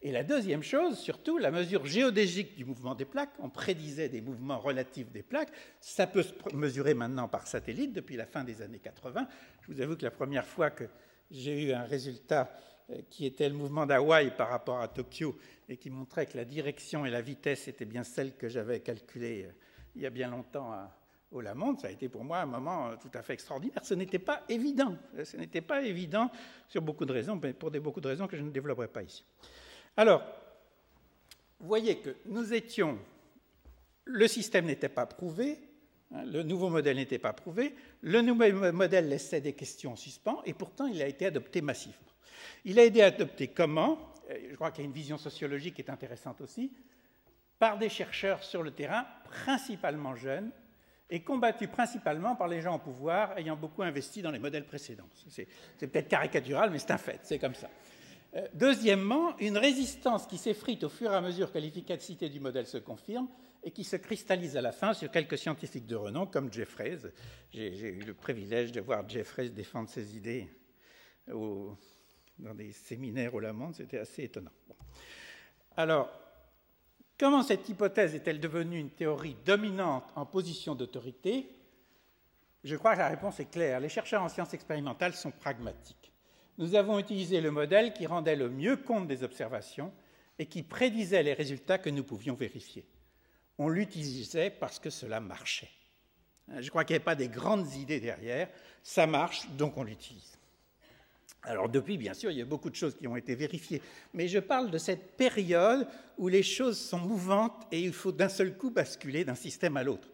[0.00, 4.20] Et la deuxième chose, surtout, la mesure géodésique du mouvement des plaques, on prédisait des
[4.20, 8.62] mouvements relatifs des plaques, ça peut se mesurer maintenant par satellite depuis la fin des
[8.62, 9.26] années 80.
[9.62, 10.84] Je vous avoue que la première fois que
[11.30, 12.50] j'ai eu un résultat
[12.90, 15.38] euh, qui était le mouvement d'Hawaï par rapport à Tokyo
[15.68, 19.44] et qui montrait que la direction et la vitesse étaient bien celles que j'avais calculées
[19.46, 19.52] euh,
[19.96, 20.94] il y a bien longtemps à,
[21.30, 23.84] au Lamonde, ça a été pour moi un moment euh, tout à fait extraordinaire.
[23.84, 24.96] Ce n'était pas évident.
[25.24, 26.30] Ce n'était pas évident
[26.68, 29.02] sur beaucoup de raisons, mais pour des, beaucoup de raisons que je ne développerai pas
[29.02, 29.24] ici.
[29.96, 30.22] Alors,
[31.60, 32.98] vous voyez que nous étions,
[34.04, 35.58] le système n'était pas prouvé,
[36.10, 40.54] le nouveau modèle n'était pas prouvé, le nouveau modèle laissait des questions en suspens, et
[40.54, 42.12] pourtant il a été adopté massivement.
[42.64, 43.98] Il a été adopté comment?
[44.28, 46.72] Je crois qu'il y a une vision sociologique qui est intéressante aussi,
[47.58, 50.50] par des chercheurs sur le terrain, principalement jeunes,
[51.10, 55.08] et combattu principalement par les gens au pouvoir ayant beaucoup investi dans les modèles précédents.
[55.28, 55.46] C'est
[55.86, 57.70] peut-être caricatural, mais c'est un fait, c'est comme ça.
[58.36, 62.66] Euh, deuxièmement, une résistance qui s'effrite au fur et à mesure que l'efficacité du modèle
[62.66, 63.26] se confirme
[63.62, 66.98] et qui se cristallise à la fin sur quelques scientifiques de renom comme Jeffreys.
[67.52, 70.48] J'ai eu le privilège de voir Jeffreys défendre ses idées
[71.26, 74.52] dans des séminaires au Lamont, c'était assez étonnant.
[75.76, 76.08] Alors,
[77.18, 81.50] comment cette hypothèse est-elle devenue une théorie dominante en position d'autorité?
[82.64, 83.80] Je crois que la réponse est claire.
[83.80, 86.08] Les chercheurs en sciences expérimentales sont pragmatiques
[86.58, 89.92] nous avons utilisé le modèle qui rendait le mieux compte des observations
[90.38, 92.84] et qui prédisait les résultats que nous pouvions vérifier.
[93.58, 95.70] On l'utilisait parce que cela marchait.
[96.60, 98.48] Je crois qu'il n'y avait pas des grandes idées derrière.
[98.82, 100.38] Ça marche, donc on l'utilise.
[101.42, 103.80] Alors depuis, bien sûr, il y a beaucoup de choses qui ont été vérifiées,
[104.12, 108.28] mais je parle de cette période où les choses sont mouvantes et il faut d'un
[108.28, 110.08] seul coup basculer d'un système à l'autre,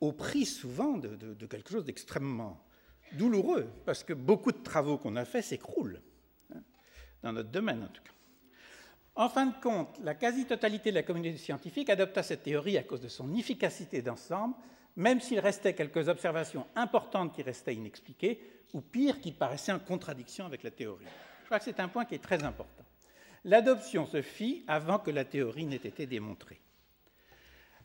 [0.00, 2.62] au prix souvent de, de, de quelque chose d'extrêmement
[3.12, 6.00] douloureux, parce que beaucoup de travaux qu'on a faits s'écroulent,
[6.54, 6.60] hein,
[7.22, 8.12] dans notre domaine en tout cas.
[9.18, 13.00] En fin de compte, la quasi-totalité de la communauté scientifique adopta cette théorie à cause
[13.00, 14.54] de son efficacité d'ensemble,
[14.94, 18.40] même s'il restait quelques observations importantes qui restaient inexpliquées,
[18.74, 21.04] ou pire, qui paraissaient en contradiction avec la théorie.
[21.40, 22.84] Je crois que c'est un point qui est très important.
[23.44, 26.60] L'adoption se fit avant que la théorie n'ait été démontrée.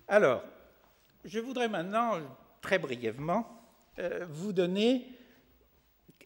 [0.07, 0.43] Alors,
[1.25, 2.19] je voudrais maintenant,
[2.61, 3.47] très brièvement,
[3.97, 5.07] euh, vous donner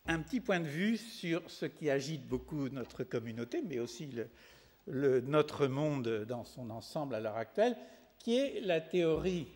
[0.06, 4.30] un petit point de vue sur ce qui agite beaucoup notre communauté, mais aussi le,
[4.88, 7.78] notre monde dans son ensemble à l'heure actuelle,
[8.20, 9.48] qui est la théorie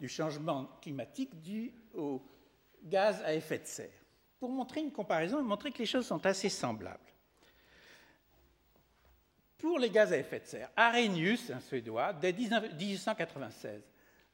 [0.00, 2.22] du changement climatique dû aux
[2.84, 3.88] gaz à effet de serre.
[4.38, 6.98] Pour montrer une comparaison et montrer que les choses sont assez semblables.
[9.58, 13.80] Pour les gaz à effet de serre, Arrhenius, un Suédois, dès 1896,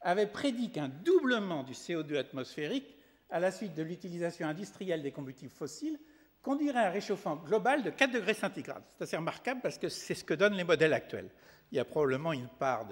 [0.00, 2.94] avait prédit qu'un doublement du CO2 atmosphérique
[3.28, 5.98] à la suite de l'utilisation industrielle des combustibles fossiles
[6.42, 8.83] conduirait à un réchauffement global de 4 degrés centigrades.
[8.96, 11.31] C'est assez remarquable parce que c'est ce que donnent les modèles actuels.
[11.72, 12.87] Il y a probablement une part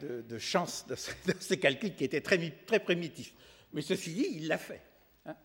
[0.00, 2.38] de, chance de, ces calculs qui étaient très,
[2.80, 3.34] primitifs.
[3.72, 4.82] Mais ceci dit, il l'a fait.
[5.26, 5.36] Hein.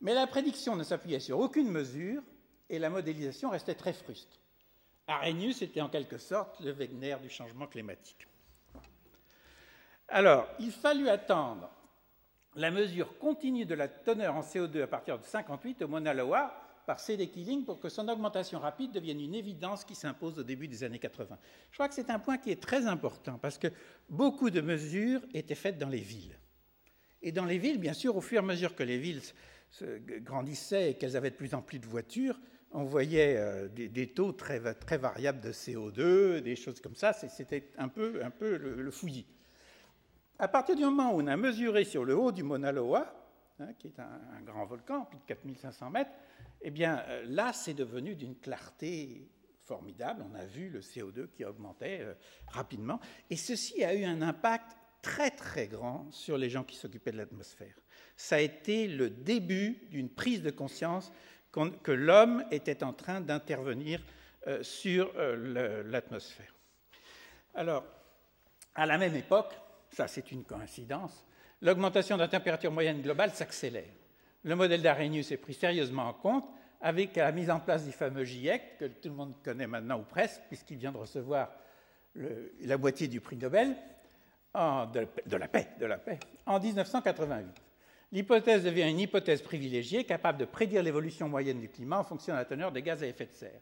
[0.00, 2.22] Mais la prédiction ne s'appuyait sur aucune mesure
[2.68, 4.40] et la modélisation restait très fruste.
[5.06, 8.26] Arrhenius était en quelque sorte le Wegener du changement climatique.
[10.08, 11.70] Alors, il fallut attendre
[12.56, 16.54] la mesure continue de la teneur en CO2 à partir de 58 au Mauna Loa
[16.86, 17.28] par C.D.
[17.28, 20.98] Killing pour que son augmentation rapide devienne une évidence qui s'impose au début des années
[20.98, 21.38] 80.
[21.70, 23.68] Je crois que c'est un point qui est très important parce que
[24.10, 26.36] beaucoup de mesures étaient faites dans les villes.
[27.22, 29.22] Et dans les villes, bien sûr, au fur et à mesure que les villes
[30.20, 32.38] grandissaient et qu'elles avaient de plus en plus de voitures,
[32.72, 37.12] on voyait euh, des, taux très, très, variables de CO2, des choses comme ça.
[37.12, 39.26] C'était un peu, un peu le fouillis.
[40.38, 43.14] À partir du moment où on a mesuré sur le haut du Mauna Loa,
[43.60, 46.10] hein, qui est un, grand volcan, plus de 4500 mètres,
[46.62, 49.28] eh bien euh, là, c'est devenu d'une clarté
[49.64, 50.24] formidable.
[50.30, 52.14] On a vu le CO2 qui augmentait euh,
[52.48, 52.98] rapidement.
[53.30, 57.18] Et ceci a eu un impact très très grand sur les gens qui s'occupaient de
[57.18, 57.74] l'atmosphère.
[58.16, 61.12] Ça a été le début d'une prise de conscience
[61.50, 64.00] que l'homme était en train d'intervenir
[64.46, 66.54] euh, sur l'atmosphère.
[67.54, 67.84] Alors,
[68.74, 69.54] à la même époque,
[69.92, 71.24] ça c'est une coïncidence,
[71.60, 73.92] l'augmentation de la température moyenne globale s'accélère.
[74.44, 76.44] Le modèle d'Arrhenius est pris sérieusement en compte
[76.80, 80.02] avec la mise en place du fameux GIEC, que tout le monde connaît maintenant ou
[80.02, 81.52] presque, puisqu'il vient de recevoir
[82.14, 83.76] la moitié du prix Nobel
[84.54, 87.46] de, la paix, de la paix, en 1988.
[88.10, 92.38] L'hypothèse devient une hypothèse privilégiée capable de prédire l'évolution moyenne du climat en fonction de
[92.38, 93.60] la teneur des gaz à effet de serre.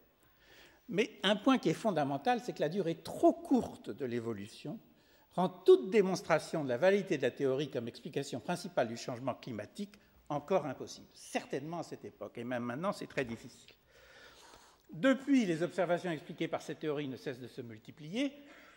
[0.89, 4.81] Mais un point qui est fondamental, c'est que la durée trop courte de l'évolution
[5.35, 9.95] rend toute démonstration de la validité de la théorie comme explication principale du changement climatique
[10.29, 11.09] encore impossible.
[11.13, 13.75] Certainement à cette époque, et même maintenant, c'est très difficile.
[14.93, 18.33] Depuis, les observations expliquées par cette théorie ne cessent de se multiplier.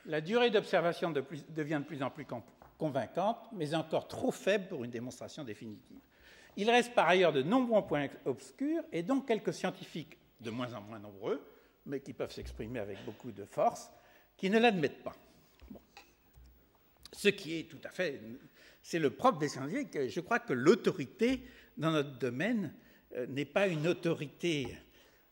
[0.05, 2.27] La durée d'observation devient de plus en plus
[2.77, 5.99] convaincante, mais encore trop faible pour une démonstration définitive.
[6.55, 10.81] Il reste par ailleurs de nombreux points obscurs, et donc quelques scientifiques, de moins en
[10.81, 11.41] moins nombreux,
[11.85, 13.89] mais qui peuvent s'exprimer avec beaucoup de force,
[14.37, 15.15] qui ne l'admettent pas.
[17.23, 18.19] Ce qui est tout à fait,
[18.81, 20.09] c'est le propre des scientifiques.
[20.09, 21.41] Je crois que l'autorité
[21.77, 22.73] dans notre domaine
[23.15, 24.67] euh, n'est pas une autorité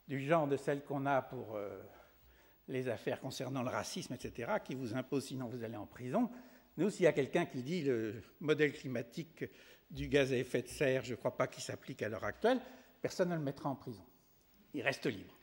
[0.07, 1.81] du genre de celle qu'on a pour euh,
[2.69, 6.31] les affaires concernant le racisme, etc., qui vous impose sinon vous allez en prison.
[6.77, 9.43] Nous, s'il y a quelqu'un qui dit le modèle climatique
[9.89, 12.61] du gaz à effet de serre, je ne crois pas qu'il s'applique à l'heure actuelle,
[13.01, 14.05] personne ne le mettra en prison.
[14.73, 15.37] Il reste libre.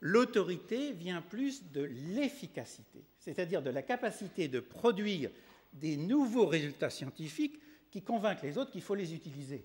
[0.00, 5.30] L'autorité vient plus de l'efficacité c'est-à-dire de la capacité de produire
[5.72, 7.58] des nouveaux résultats scientifiques
[7.90, 9.64] qui convainquent les autres qu'il faut les utiliser.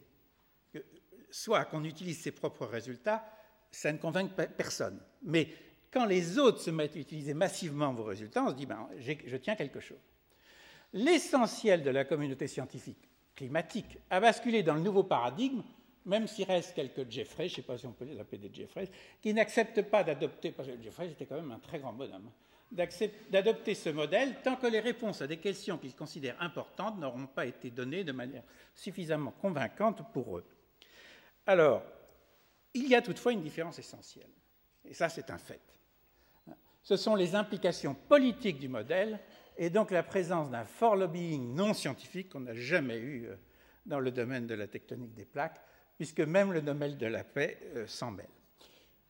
[1.29, 3.29] Soit qu'on utilise ses propres résultats,
[3.69, 4.97] ça ne convainc personne.
[5.23, 5.49] Mais
[5.91, 9.35] quand les autres se mettent à utiliser massivement vos résultats, on se dit, ben, je
[9.35, 9.97] tiens quelque chose.
[10.93, 15.63] L'essentiel de la communauté scientifique climatique a basculé dans le nouveau paradigme,
[16.05, 18.53] même s'il reste quelques Jeffrey, je ne sais pas si on peut les appeler des
[18.53, 18.89] Jeffrey,
[19.21, 22.29] qui n'acceptent pas d'adopter, parce que Jeffrey était quand même un très grand bonhomme,
[22.71, 27.45] d'adopter ce modèle tant que les réponses à des questions qu'ils considèrent importantes n'auront pas
[27.45, 28.43] été données de manière
[28.75, 30.45] suffisamment convaincante pour eux.
[31.47, 31.83] Alors,
[32.73, 34.29] il y a toutefois une différence essentielle,
[34.85, 35.61] et ça c'est un fait.
[36.83, 39.19] Ce sont les implications politiques du modèle
[39.57, 43.35] et donc la présence d'un fort lobbying non scientifique qu'on n'a jamais eu euh,
[43.85, 45.59] dans le domaine de la tectonique des plaques,
[45.99, 48.29] puisque même le domaine de la paix euh, s'en mêle.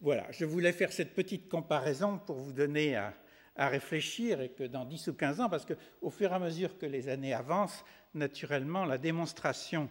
[0.02, 3.14] Voilà, je voulais faire cette petite comparaison pour vous donner à,
[3.56, 6.80] à réfléchir et que dans 10 ou 15 ans, parce qu'au fur et à mesure
[6.80, 9.88] que les années avancent, naturellement, la démonstration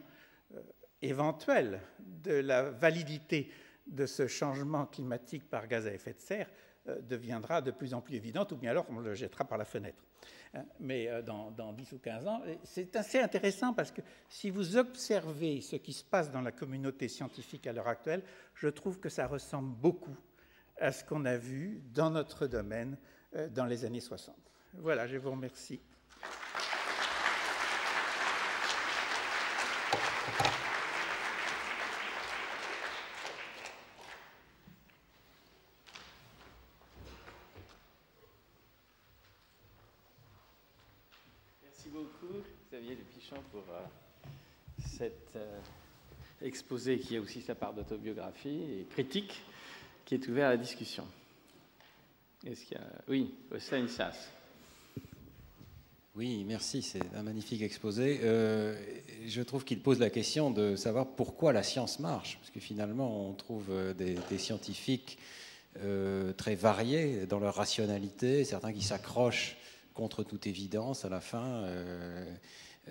[0.57, 0.61] euh,
[1.01, 3.53] éventuelle de la validité
[3.87, 6.51] de ce changement climatique par gaz à effet de serre
[6.89, 9.65] euh, deviendra de plus en plus évidente, ou bien alors on le jettera par la
[9.65, 10.03] fenêtre.
[10.55, 14.51] Hein, mais euh, dans, dans 10 ou 15 ans, c'est assez intéressant parce que si
[14.51, 18.23] vous observez ce qui se passe dans la communauté scientifique à l'heure actuelle,
[18.55, 20.17] je trouve que ça ressemble beaucoup
[20.81, 22.97] à ce qu'on a vu dans notre domaine
[23.37, 24.35] euh, dans les années 60.
[24.75, 25.81] Voilà, je vous remercie.
[41.63, 42.43] Merci beaucoup.
[42.71, 43.85] Xavier Dupichon pour euh,
[44.99, 45.59] cet euh,
[46.43, 49.43] exposé qui a aussi sa part d'autobiographie et critique
[50.05, 51.05] qui est ouvert à la discussion.
[52.45, 52.87] Est-ce qu'il y a...
[53.07, 54.17] Oui, Stanislas.
[56.17, 58.21] Oui, merci, c'est un magnifique exposé.
[58.25, 58.77] Euh,
[59.27, 63.29] je trouve qu'il pose la question de savoir pourquoi la science marche, parce que finalement
[63.29, 65.19] on trouve des, scientifiques
[66.37, 69.57] très variés dans leur rationalité, certains qui s'accrochent
[69.95, 71.65] contre toute évidence à la fin.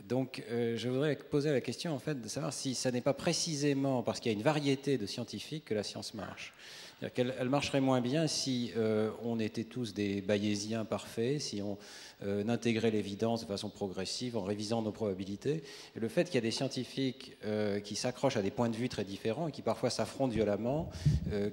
[0.03, 3.13] Donc, euh, je voudrais poser la question en fait de savoir si ça n'est pas
[3.13, 6.53] précisément parce qu'il y a une variété de scientifiques que la science marche.
[7.01, 11.77] Elle, marcherait moins bien si euh, on était tous des bayésiens parfaits, si on
[12.23, 15.61] euh, intégrait l'évidence de façon progressive en révisant nos probabilités.
[15.95, 18.75] Et le fait qu'il y a des scientifiques euh, qui s'accrochent à des points de
[18.75, 20.89] vue très différents et qui parfois s'affrontent violemment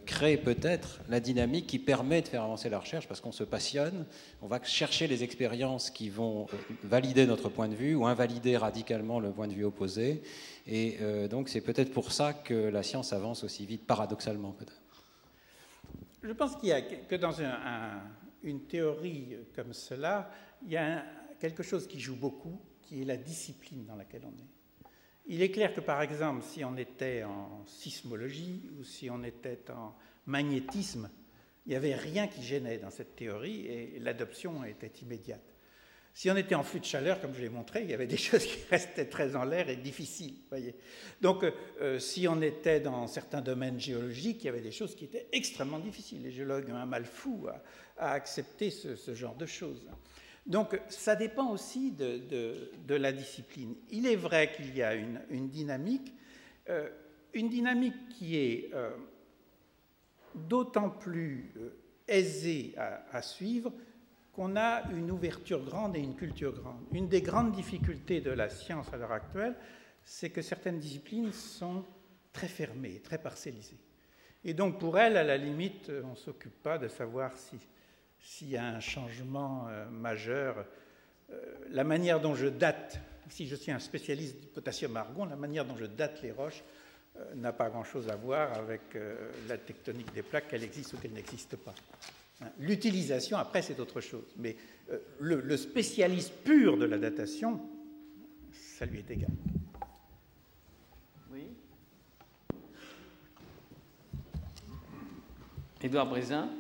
[0.07, 4.07] crée peut-être la dynamique qui permet de faire avancer la recherche parce qu'on se passionne,
[4.41, 6.47] on va chercher les expériences qui vont
[6.83, 10.23] valider notre point de vue ou invalider radicalement le point de vue opposé.
[10.67, 14.84] Et donc c'est peut-être pour ça que la science avance aussi vite, paradoxalement peut-être.
[16.25, 17.35] Je pense qu'il y a que dans
[18.43, 20.31] une théorie comme cela,
[20.63, 21.05] il y a
[21.39, 24.49] quelque chose qui joue beaucoup, qui est la discipline dans laquelle on est.
[25.27, 29.71] Il est clair que, par exemple, si on était en sismologie ou si on était
[29.71, 31.11] en magnétisme,
[31.67, 35.54] il n'y avait rien qui gênait dans cette théorie et l'adoption était immédiate.
[36.17, 38.17] Si on était en flux de chaleur, comme je l'ai montré, il y avait des
[38.17, 40.37] choses qui restaient très en l'air et difficiles.
[41.21, 41.45] Donc,
[41.81, 45.27] euh, si on était dans certains domaines géologiques, il y avait des choses qui étaient
[45.33, 46.23] extrêmement difficiles.
[46.23, 47.49] Les géologues ont un mal fou
[47.99, 49.85] à, accepter ce, genre de choses.
[50.47, 53.75] Donc, ça dépend aussi de, la discipline.
[53.91, 56.13] Il est vrai qu'il y a une, dynamique,
[56.69, 56.89] euh,
[57.33, 58.91] une dynamique qui est euh,
[60.37, 61.53] d'autant plus
[62.07, 63.73] aisée à suivre
[64.35, 66.81] qu'on a une ouverture grande et une culture grande.
[66.93, 69.55] Une des grandes difficultés de la science à l'heure actuelle,
[70.03, 71.85] c'est que certaines disciplines sont
[72.33, 73.79] très fermées, très parcellisées.
[74.45, 77.33] Et donc pour elles, à la limite, on ne s'occupe pas de savoir
[78.21, 80.67] s'il y a un changement euh, majeur.
[81.31, 82.99] Euh, la manière dont je date,
[83.31, 86.63] si je suis un spécialiste du potassium-argon, la manière dont je date les roches
[87.17, 88.99] euh, n'a pas grand-chose à voir avec
[89.49, 91.75] la tectonique des plaques, qu'elle existe ou qu'elle n'existe pas.
[92.41, 94.25] Hein, l'utilisation, après, c'est autre chose.
[94.37, 94.57] Mais
[94.91, 97.61] euh, le, spécialiste pur de la datation,
[98.53, 99.31] ça lui est égal.
[101.33, 101.47] Oui.
[105.83, 106.51] Édouard Brézin.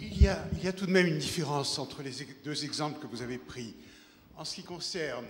[0.00, 2.10] Il y, a, il y a tout de même une différence entre les
[2.44, 3.76] deux exemples que vous avez pris.
[4.36, 5.26] En ce qui concerne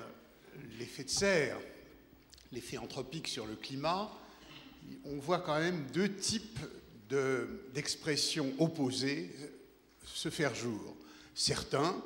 [0.79, 1.59] l'effet de serre,
[2.53, 4.11] l'effet anthropique sur le climat,
[5.05, 6.59] on voit quand même deux types
[7.09, 9.31] d'expressions opposées
[10.05, 10.97] se faire jour.
[11.35, 12.03] Certains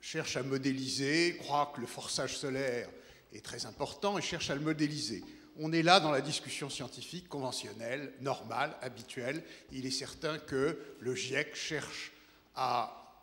[0.00, 2.88] cherchent à modéliser, croient que le forçage solaire
[3.32, 5.22] est très important et cherchent à le modéliser.
[5.58, 9.42] On est là dans la discussion scientifique conventionnelle, normale, habituelle.
[9.72, 12.12] Il est certain que le GIEC cherche
[12.56, 13.14] à,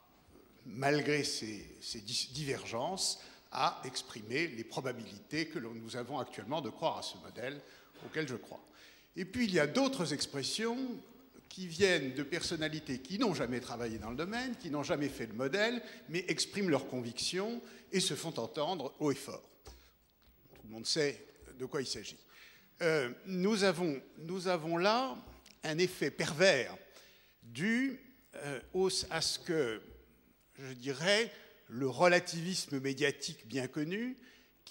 [0.66, 1.66] malgré ces,
[2.32, 3.20] divergences,
[3.52, 7.60] à exprimer les probabilités que nous avons actuellement de croire à ce modèle
[8.06, 8.64] auquel je crois.
[9.16, 10.78] Et puis il y a d'autres expressions
[11.50, 15.26] qui viennent de personnalités qui n'ont jamais travaillé dans le domaine, qui n'ont jamais fait
[15.26, 19.44] le modèle, mais expriment leurs convictions et se font entendre haut et fort.
[19.66, 21.26] Tout le monde sait
[21.60, 22.18] de quoi il s'agit.
[22.82, 25.18] Euh, nous, avons, nous, avons, là
[25.64, 26.76] un effet pervers
[27.44, 28.00] dû
[28.36, 28.60] euh,
[29.10, 29.82] à ce que,
[30.58, 31.32] je dirais,
[31.68, 34.18] le relativisme médiatique bien connu,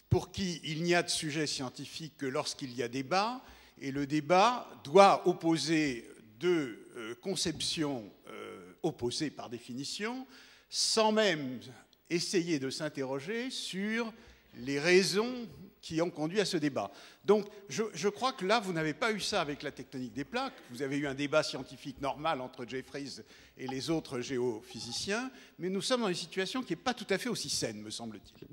[0.09, 3.43] pour qui il n'y a de sujet scientifique que lorsqu'il y a débat,
[3.81, 10.27] et le débat doit opposer deux euh, conceptions euh, opposées par définition,
[10.69, 11.61] sans même
[12.09, 14.13] essayer de s'interroger sur
[14.57, 15.49] les raisons
[15.81, 16.91] qui ont conduit à ce débat.
[17.25, 20.55] Donc je, crois que là, vous n'avez pas eu ça avec la tectonique des plaques.
[20.71, 23.21] Vous avez eu un débat scientifique normal entre Jeffries
[23.57, 27.17] et les autres géophysiciens, mais nous sommes dans une situation qui n'est pas tout à
[27.17, 28.49] fait aussi saine, me semble-t-il.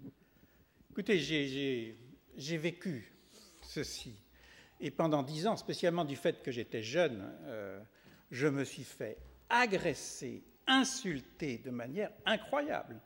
[0.92, 3.12] Écoutez, j'ai vécu
[3.62, 4.14] ceci.
[4.80, 7.80] Et pendant dix ans, spécialement du fait que j'étais jeune, euh,
[8.30, 9.18] je me suis fait
[9.50, 13.00] agresser, insulter de manière incroyable.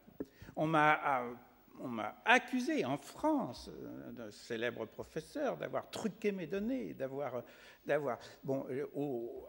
[0.57, 7.41] On m'a euh, accusé en France, euh, d'un célèbre professeur, d'avoir truqué mes données, d'avoir,
[7.85, 8.65] d'avoir, bon,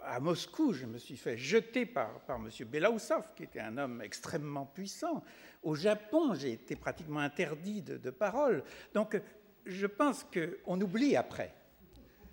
[0.04, 2.48] à Moscou, je me suis fait jeter par, par M.
[2.68, 5.24] Belaousov, qui était un homme extrêmement puissant.
[5.64, 8.62] Au Japon, j'ai été pratiquement interdit de, de parole.
[8.94, 9.20] Donc,
[9.66, 11.52] je pense qu'on oublie après.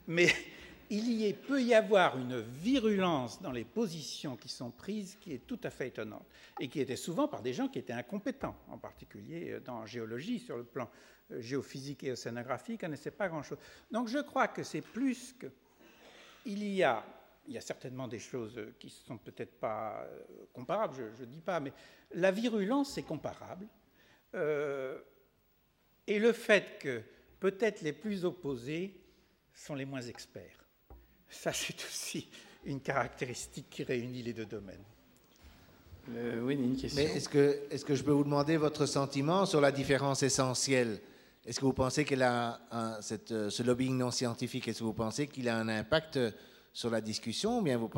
[0.10, 0.28] Mais
[0.90, 5.60] il peut y avoir une virulence dans les positions qui sont prises qui est tout
[5.64, 6.26] à fait étonnante
[6.60, 10.40] et qui était souvent par des gens qui étaient incompétents, en particulier euh, dans géologie,
[10.40, 10.90] sur le plan
[11.32, 13.60] euh, géophysique et océanographique, connaissaient pas grand-chose.
[13.92, 15.48] Donc je crois que c'est plus que
[16.46, 17.06] il y a
[17.48, 21.30] il y a certainement des choses qui ne sont peut-être pas euh, comparables, je ne
[21.30, 21.74] dis pas, mais
[22.14, 23.68] la virulence est comparable.
[24.36, 27.02] et le fait que
[27.40, 29.00] peut-être les plus opposés
[29.60, 30.66] sont les moins experts.
[31.30, 32.28] Ça, c'est aussi
[32.66, 34.84] une caractéristique qui réunit les deux domaines.
[36.16, 37.02] Euh, oui, une question.
[37.02, 41.00] Mais est-ce que, est que je peux vous demander votre sentiment sur la différence essentielle?
[41.46, 42.60] Est-ce que vous pensez qu'elle a
[43.02, 46.20] cette, euh, ce lobbying non scientifique, est-ce que vous pensez qu'il a un impact
[46.74, 47.90] sur la discussion ou bien vous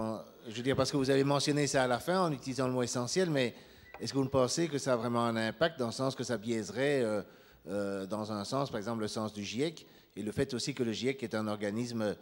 [0.48, 2.74] Je veux dire, parce que vous avez mentionné ça à la fin en utilisant le
[2.74, 3.54] mot essentiel, mais
[4.00, 6.38] est-ce que vous pensez que ça a vraiment un impact dans le sens que ça
[6.38, 7.04] biaiserait,
[7.68, 9.86] euh, dans un sens, par exemple, le sens du GIEC?
[10.16, 12.16] Et le fait aussi que le GIEC est un organisme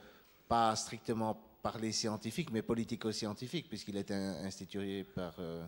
[0.48, 5.66] pas strictement parlé scientifique, mais politico-scientifique, puisqu'il est institué par euh,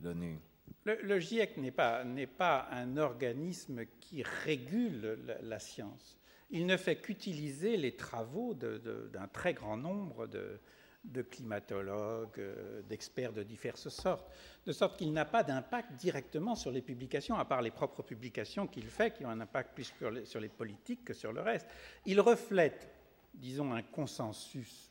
[0.00, 0.38] l'ONU.
[0.84, 2.04] Le, GIEC n'est pas,
[2.36, 6.18] pas, un organisme qui régule la, science.
[6.50, 10.58] Il ne fait qu'utiliser les travaux d'un très grand nombre de,
[11.04, 14.30] de climatologues, euh, d'experts de diverses sortes,
[14.66, 18.66] de sorte qu'il n'a pas d'impact directement sur les publications, à part les propres publications
[18.66, 19.92] qu'il fait, qui ont un impact plus
[20.24, 21.66] sur les, politiques que sur le reste.
[22.04, 22.88] Il reflète
[23.34, 24.90] disons, un consensus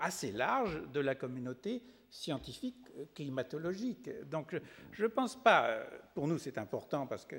[0.00, 4.10] assez large de la communauté scientifique euh, climatologique.
[4.28, 4.54] Donc
[4.92, 5.84] je ne pense pas, euh,
[6.14, 7.36] pour nous c'est important parce que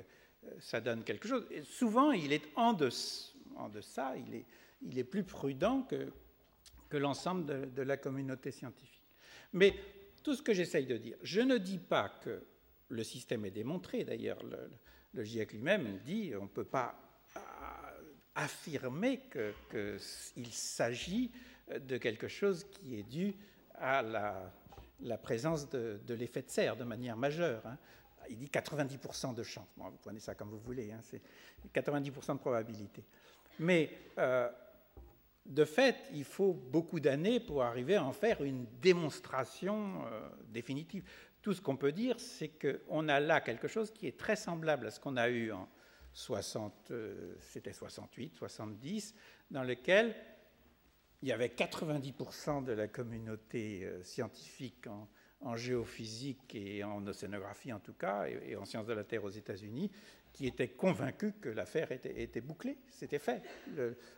[0.58, 1.46] ça donne quelque chose.
[1.64, 4.46] Souvent il est en, deçà, il est,
[4.82, 6.12] il est plus prudent que,
[6.88, 9.02] que l'ensemble de, la communauté scientifique.
[9.52, 9.74] Mais
[10.22, 12.42] tout ce que j'essaye de dire, je ne dis pas que
[12.88, 16.94] le système est démontré, d'ailleurs le, GIEC lui-même dit on ne peut pas
[18.34, 21.32] affirmer qu'il s'agit
[21.68, 23.34] de quelque chose qui est dû
[23.74, 27.66] à la, présence de, l'effet de serre de manière majeure.
[27.66, 27.78] Hein.
[28.30, 29.66] Il dit 90% de chance.
[29.76, 31.22] vous prenez ça comme vous voulez, hein, c'est
[31.74, 33.04] 90% de probabilité.
[33.58, 34.48] Mais euh,
[35.48, 41.04] de fait, il faut beaucoup d'années pour arriver à en faire une démonstration euh, définitive.
[41.42, 44.86] Tout ce qu'on peut dire, c'est qu'on a là quelque chose qui est très semblable
[44.86, 45.68] à ce qu'on a eu en,
[46.18, 49.14] 60, euh, c'était 68, 70,
[49.50, 50.16] dans lequel
[51.22, 54.86] il y avait 90% de la communauté euh, scientifique
[55.40, 59.30] en, géophysique et en océanographie en tout cas, et, en sciences de la Terre aux
[59.30, 59.90] États-Unis,
[60.32, 63.42] qui était convaincue que l'affaire était, bouclée, c'était fait.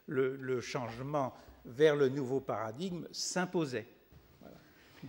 [0.07, 1.35] Le, changement
[1.65, 3.89] vers le nouveau paradigme s'imposait.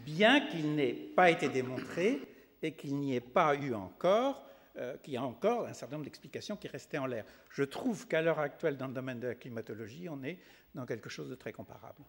[0.05, 2.21] Bien qu'il n'ait pas été démontré
[2.61, 4.47] et qu'il n'y ait pas eu encore
[4.77, 7.25] euh, qu'il y a encore un certain nombre d'explications qui restaient en l'air.
[7.49, 10.39] Je trouve qu'à l'heure actuelle, dans le domaine de la climatologie, on est
[10.73, 12.05] dans quelque chose de très comparable.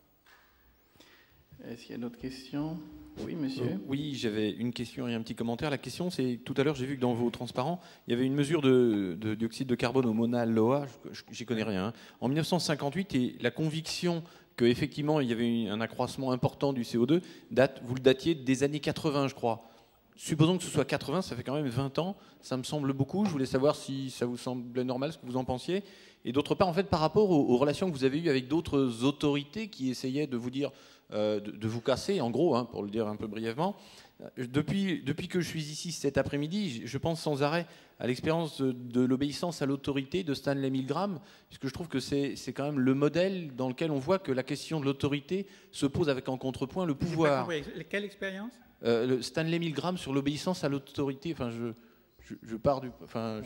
[1.64, 2.78] Est-ce qu'il y a d'autres questions?
[3.18, 3.64] Oui, monsieur.
[3.64, 5.70] Euh, oui, j'avais une question et un petit commentaire.
[5.70, 8.24] La question, c'est tout à l'heure, j'ai vu que dans vos transparents, il y avait
[8.24, 10.86] une mesure de, dioxyde de carbone au Mona Loa,
[11.30, 11.92] j'y connais rien, hein.
[12.20, 14.22] en 1958, et la conviction
[14.56, 18.80] qu'effectivement il y avait un accroissement important du CO2, date, vous le datiez des années
[18.80, 19.68] 80, je crois
[20.16, 23.24] supposons que ce soit 80, ça fait quand même 20 ans, ça me semble beaucoup.
[23.24, 25.82] Je voulais savoir si ça vous semblait normal, ce que vous en pensiez.
[26.24, 29.04] Et d'autre part, en fait, par rapport aux, relations que vous avez eues avec d'autres
[29.04, 30.70] autorités qui essayaient de vous dire,
[31.12, 33.76] euh, de, vous casser, en gros, hein, pour le dire un peu brièvement.
[34.22, 37.66] Euh, depuis, depuis que je suis ici cet après-midi, je pense sans arrêt
[37.98, 42.64] à l'expérience de, l'obéissance à l'autorité de Stanley Milgram, puisque je trouve que c'est quand
[42.64, 46.28] même le modèle dans lequel on voit que la question de l'autorité se pose avec
[46.28, 47.48] en contrepoint le pouvoir.
[47.88, 48.52] Quelle expérience?
[48.84, 51.32] Euh, Stanley Milgram sur l'obéissance à l'autorité.
[51.32, 52.90] Enfin, je, je, pars du.
[53.04, 53.42] Enfin,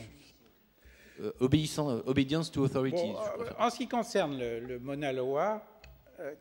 [1.19, 3.13] euh, obedience to authority.
[3.59, 5.63] en ce qui concerne le, le Mona Loa,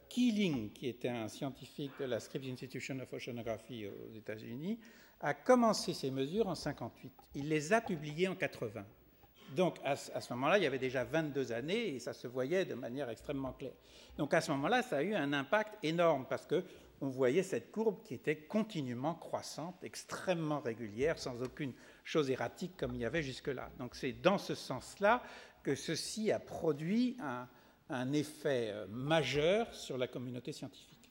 [0.08, 4.78] Keeling, qui était un scientifique de la Scripps Institution of Oceanography aux États-Unis,
[5.20, 7.12] a commencé ces mesures en 58.
[7.34, 8.84] Il les a publiées en 80.
[9.54, 12.64] Donc à, à ce moment-là, il y avait déjà 22 années et ça se voyait
[12.64, 13.74] de manière extrêmement claire.
[14.18, 16.64] Donc à ce moment-là, ça a eu un impact énorme parce que
[17.00, 21.72] on voyait cette courbe qui était continuellement croissante, extrêmement régulière, sans aucune
[22.04, 23.70] chose erratique comme il y avait jusque-là.
[23.78, 25.22] Donc c'est dans ce sens-là
[25.62, 27.48] que ceci a produit un,
[28.12, 31.10] effet euh, majeur sur la communauté scientifique.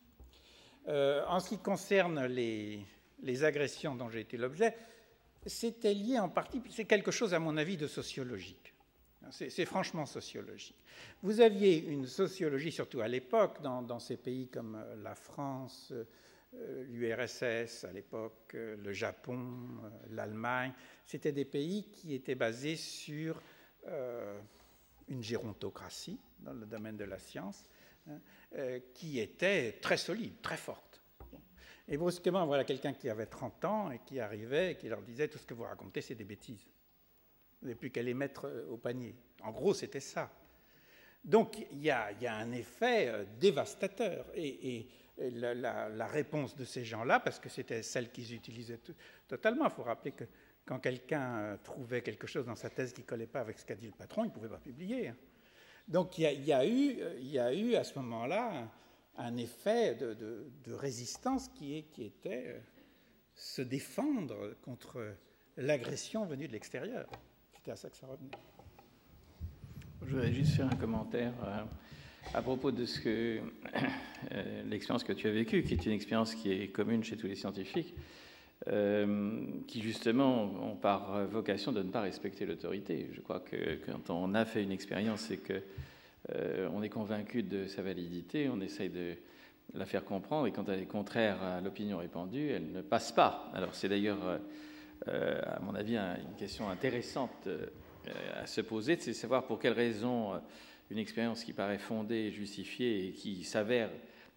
[0.87, 2.85] Euh, en ce qui concerne les,
[3.43, 4.75] agressions dont j'ai été l'objet,
[5.45, 8.73] c'était lié en partie, c'est quelque chose à mon avis de sociologique.
[9.31, 10.75] C'est franchement sociologique.
[11.23, 15.91] Vous aviez une sociologie, surtout à l'époque, dans, ces pays comme euh, la France,
[16.89, 19.41] l'URSS à l'époque, le Japon,
[20.11, 20.71] l'Allemagne.
[21.05, 23.41] C'était des pays qui étaient basés sur
[25.07, 27.67] une gérontocratie dans le domaine de la science,
[28.09, 28.19] hein,
[28.93, 31.01] qui était très solide, très forte.
[31.87, 35.27] Et brusquement, voilà quelqu'un qui avait 30 ans et qui arrivait et qui leur disait
[35.27, 36.67] tout ce que vous racontez, c'est des bêtises.
[37.61, 39.15] Vous n'avez plus qu'à les mettre au panier.
[39.43, 40.31] En gros, c'était ça.
[41.23, 44.25] Donc il y, a, un effet dévastateur.
[44.35, 44.87] Et,
[45.17, 48.81] la, réponse de ces gens-là, parce que c'était celle qu'ils utilisaient
[49.27, 50.25] totalement, il faut rappeler que
[50.65, 53.65] quand quelqu'un euh, trouvait quelque chose dans sa thèse qui ne collait pas avec ce
[53.65, 55.09] qu'a dit le patron, il ne pouvait pas publier.
[55.09, 55.15] Hein.
[55.87, 58.67] Donc il y, a, eu, à ce moment-là
[59.17, 62.59] un, effet de, résistance qui, était euh,
[63.35, 65.15] se défendre contre
[65.57, 67.07] l'agression venue de l'extérieur.
[67.53, 68.31] C'était à ça que ça revenait.
[70.01, 71.63] Je voudrais juste faire un commentaire euh,
[72.33, 72.85] à propos de
[74.65, 77.35] l'expérience que tu as vécue, qui est une expérience qui est commune chez tous les
[77.35, 77.93] scientifiques.
[78.67, 83.09] Euh, qui justement ont par vocation de ne pas respecter l'autorité.
[83.11, 85.61] Je crois que quand on a fait une expérience et que
[86.33, 89.17] euh, on est convaincu de sa validité, on essaye de
[89.73, 93.51] la faire comprendre et quand elle est contraire à l'opinion répandue, elle ne passe pas.
[93.53, 94.39] Alors c'est d'ailleurs,
[95.09, 97.49] euh, à mon avis, une question intéressante
[98.35, 100.31] à se poser, c'est de savoir pour quelles raisons
[100.89, 103.91] une expérience qui paraît fondée, justifiée et qui s'avère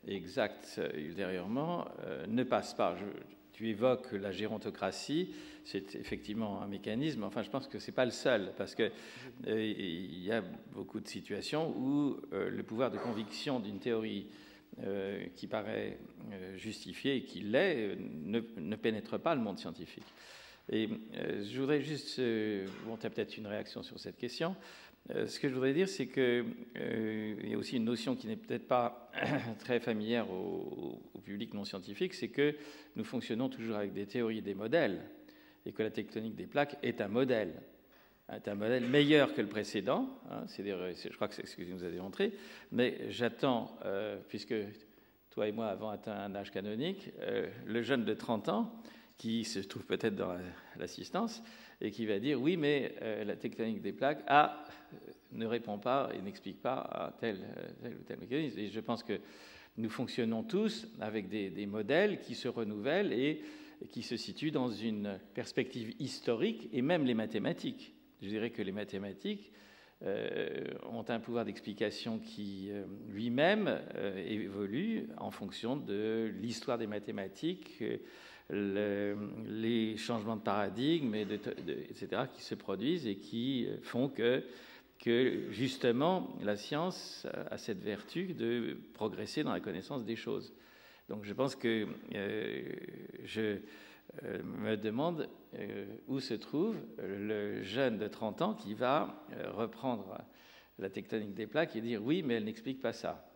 [0.07, 1.87] exacte ultérieurement
[2.27, 2.97] ne passe pas.
[3.59, 5.31] Tu évoques la gérontocratie,
[5.65, 7.25] c'est effectivement un mécanisme.
[7.25, 8.93] Enfin, je pense que ce n'est pas le seul, parce qu'il
[9.49, 14.29] euh, y a beaucoup de situations où euh, le pouvoir de conviction d'une théorie
[14.85, 15.99] euh, qui paraît
[16.57, 20.07] justifiée et qui l'est ne, pénètre pas le monde scientifique.
[20.71, 22.21] Et je voudrais juste,
[22.85, 24.55] bon, tu peut-être une réaction sur cette question.
[25.15, 26.45] Euh, ce que je voudrais dire, c'est qu'il
[26.77, 29.11] euh, y a aussi une notion qui n'est peut-être pas
[29.59, 32.55] très familière au, public non scientifique, c'est que
[32.97, 35.03] nous fonctionnons toujours avec des théories et des modèles,
[35.67, 37.53] et que la tectonique des plaques est un modèle,
[38.33, 40.09] est un modèle meilleur que le précédent.
[40.31, 42.33] Hein, je crois que c'est ce que vous avez montré,
[42.73, 44.55] mais j'attends, euh, puisque
[45.29, 47.11] toi et moi avons atteint un âge canonique,
[47.67, 48.83] le jeune de 30 ans,
[49.19, 50.35] qui se trouve peut-être dans
[50.79, 51.43] l'assistance,
[51.81, 54.65] et qui va dire oui, mais euh, la tectonique des plaques A
[55.33, 57.39] ne répond pas et n'explique pas à tel,
[57.83, 58.59] tel, ou tel mécanisme.
[58.59, 59.21] Et je pense que
[59.77, 63.43] nous fonctionnons tous avec des, modèles qui se renouvellent et,
[63.91, 67.95] qui se situent dans une perspective historique, et même les mathématiques.
[68.21, 69.53] Je dirais que les mathématiques
[70.03, 73.81] euh, ont un pouvoir d'explication qui euh, lui-même
[74.27, 77.81] évolue en fonction de l'histoire des mathématiques
[78.51, 84.43] les changements de paradigme, et etc., qui se produisent et qui font que,
[85.51, 90.53] justement, la science a cette vertu de progresser dans la connaissance des choses.
[91.09, 92.63] Donc je pense que euh,
[93.25, 93.59] je
[94.25, 99.25] euh, me demande euh, où se trouve le jeune de 30 ans qui va
[99.55, 100.19] reprendre
[100.79, 103.28] la tectonique des plaques et dire oui, mais elle n'explique pas ça.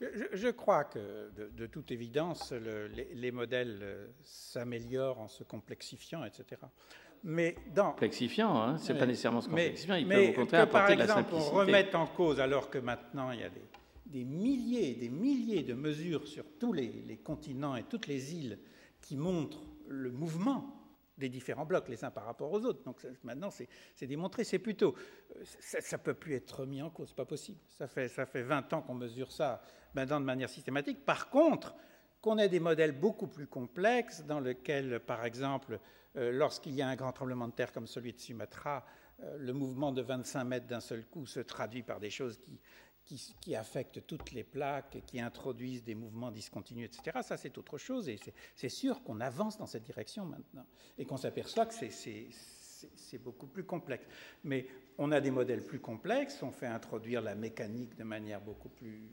[0.00, 6.60] Je, crois que, de, toute évidence, les, modèles euh, s'améliorent en se complexifiant, etc.
[7.24, 9.96] Mais dans complexifiant, hein, c'est pas nécessairement se complexifiant.
[9.96, 13.40] Ils peuvent au contraire que, par exemple, on remette en cause, alors que maintenant il
[13.40, 13.64] y a des,
[14.06, 18.58] des milliers, des milliers de mesures sur tous les, les continents et toutes les îles
[19.00, 20.77] qui montrent le mouvement
[21.18, 22.82] des différents blocs, les uns par rapport aux autres.
[22.84, 24.94] Donc maintenant, c'est démontré, c'est plutôt...
[25.36, 27.58] Euh, ça ne peut plus être mis en cause, pas possible.
[27.66, 29.60] Ça fait, ça fait 20 ans qu'on mesure ça
[29.94, 31.04] maintenant de manière systématique.
[31.04, 31.74] Par contre,
[32.20, 35.78] qu'on ait des modèles beaucoup plus complexes dans lesquels, par exemple,
[36.16, 38.84] euh, lorsqu'il y a un grand tremblement de terre comme celui de Sumatra,
[39.20, 42.60] euh, le mouvement de 25 mètres d'un seul coup se traduit par des choses qui,
[43.40, 47.18] qui, affectent toutes les plaques, qui introduisent des mouvements discontinus, etc.
[47.22, 48.08] Ça, c'est autre chose.
[48.08, 48.18] Et
[48.54, 50.66] c'est sûr qu'on avance dans cette direction maintenant.
[50.98, 54.06] Et qu'on s'aperçoit que c'est beaucoup plus complexe.
[54.44, 54.66] Mais
[54.98, 59.10] on a des modèles plus complexes, on fait introduire la mécanique de manière beaucoup plus,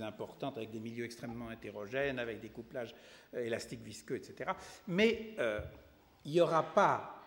[0.00, 2.94] importante, avec des milieux extrêmement hétérogènes, avec des couplages
[3.34, 4.50] élastiques visqueux, etc.
[4.88, 5.60] Mais euh,
[6.24, 7.23] il n'y aura pas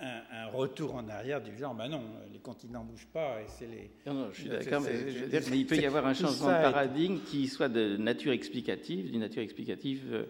[0.00, 3.66] un, retour en arrière du genre, ben non, les continents ne bougent pas et c'est
[3.66, 3.90] les.
[4.06, 7.48] Non, non, je suis d'accord, mais, il peut y avoir un changement de paradigme qui
[7.48, 10.26] soit de nature explicative, d'une nature explicative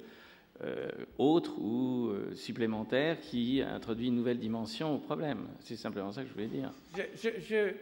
[0.62, 5.49] euh, autre ou euh, supplémentaire qui introduit une nouvelle dimension au problème.
[5.61, 6.71] C'est simplement ça que je voulais dire.
[7.14, 7.75] Je,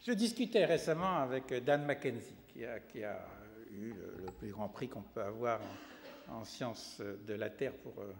[0.00, 3.26] je, discutais récemment avec Dan Mackenzie, qui a, qui a
[3.72, 5.60] eu le, plus grand prix qu'on peut avoir
[6.30, 8.00] en, en, sciences de la Terre pour.
[8.00, 8.12] Euh,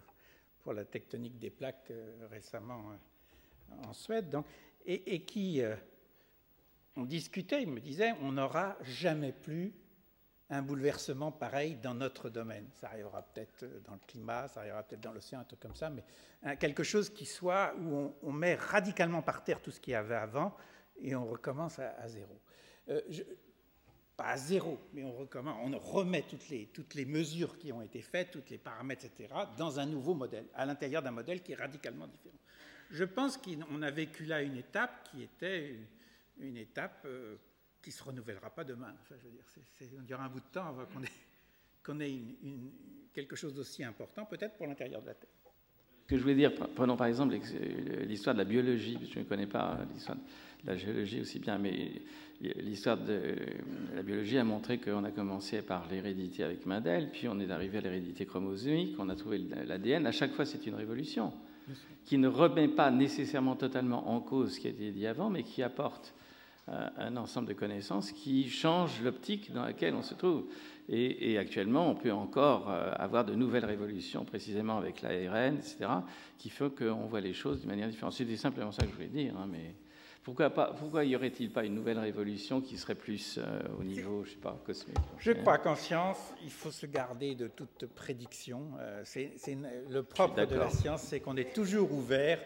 [0.67, 4.45] pour la tectonique des plaques euh, récemment euh, en Suède, donc,
[4.85, 5.77] et, qui, euh,
[6.97, 9.73] on discutait, il me disait, on n'aura jamais plus
[10.49, 12.67] un bouleversement pareil dans notre domaine.
[12.73, 15.89] Ça arrivera peut-être dans le climat, ça arrivera peut-être dans l'océan, un truc comme ça,
[15.89, 19.95] mais quelque chose qui soit où on, met radicalement par terre tout ce qu'il y
[19.95, 20.53] avait avant
[20.97, 22.41] et on recommence à, zéro.
[24.17, 26.23] Pas à zéro, mais on, on remet
[26.73, 30.47] toutes les, mesures qui ont été faites, tous les paramètres, etc., dans un nouveau modèle,
[30.55, 32.39] à l'intérieur d'un modèle qui est radicalement différent.
[32.89, 35.75] Je pense qu'on a vécu là une étape qui était
[36.39, 37.35] une, étape euh,
[37.81, 38.93] qui ne se renouvellera pas demain.
[39.01, 39.45] Enfin, je veux dire,
[39.77, 40.85] c'est, on dirait un bout de temps avant
[41.83, 42.17] qu'on ait,
[43.13, 45.29] quelque chose d'aussi important, peut-être pour l'intérieur de la Terre.
[46.07, 47.37] Que je voulais dire, prenons par exemple
[48.07, 51.91] l'histoire de la biologie, je ne connais pas l'histoire de la géologie aussi bien, mais
[52.41, 53.35] l'histoire de
[53.93, 57.79] la biologie a montré qu'on a commencé par l'hérédité avec Mendel, puis on est arrivé
[57.79, 60.05] à l'hérédité chromosomique, on a trouvé l'ADN.
[60.05, 61.33] À chaque fois, c'est une révolution
[62.05, 65.43] qui ne remet pas nécessairement totalement en cause ce qui a été dit avant, mais
[65.43, 66.26] qui apporte euh,
[66.67, 70.45] un ensemble de connaissances qui change l'optique dans laquelle on se trouve.
[70.89, 75.85] Et, actuellement, on peut encore euh, avoir de nouvelles révolutions, précisément avec l'ARN, etc.,
[76.37, 78.13] qui font qu'on voit les choses de manière différente.
[78.13, 79.33] C'était simplement ça que je voulais dire.
[79.37, 79.75] Hein, mais
[80.23, 84.23] pourquoi, pas, pourquoi y aurait-il pas une nouvelle révolution qui serait plus euh, au niveau,
[84.23, 88.61] je sais pas, cosmique Je crois qu'en science, il faut se garder de toute prédiction.
[89.03, 89.33] c'est,
[89.89, 92.39] le propre de la science, c'est qu'on est toujours ouvert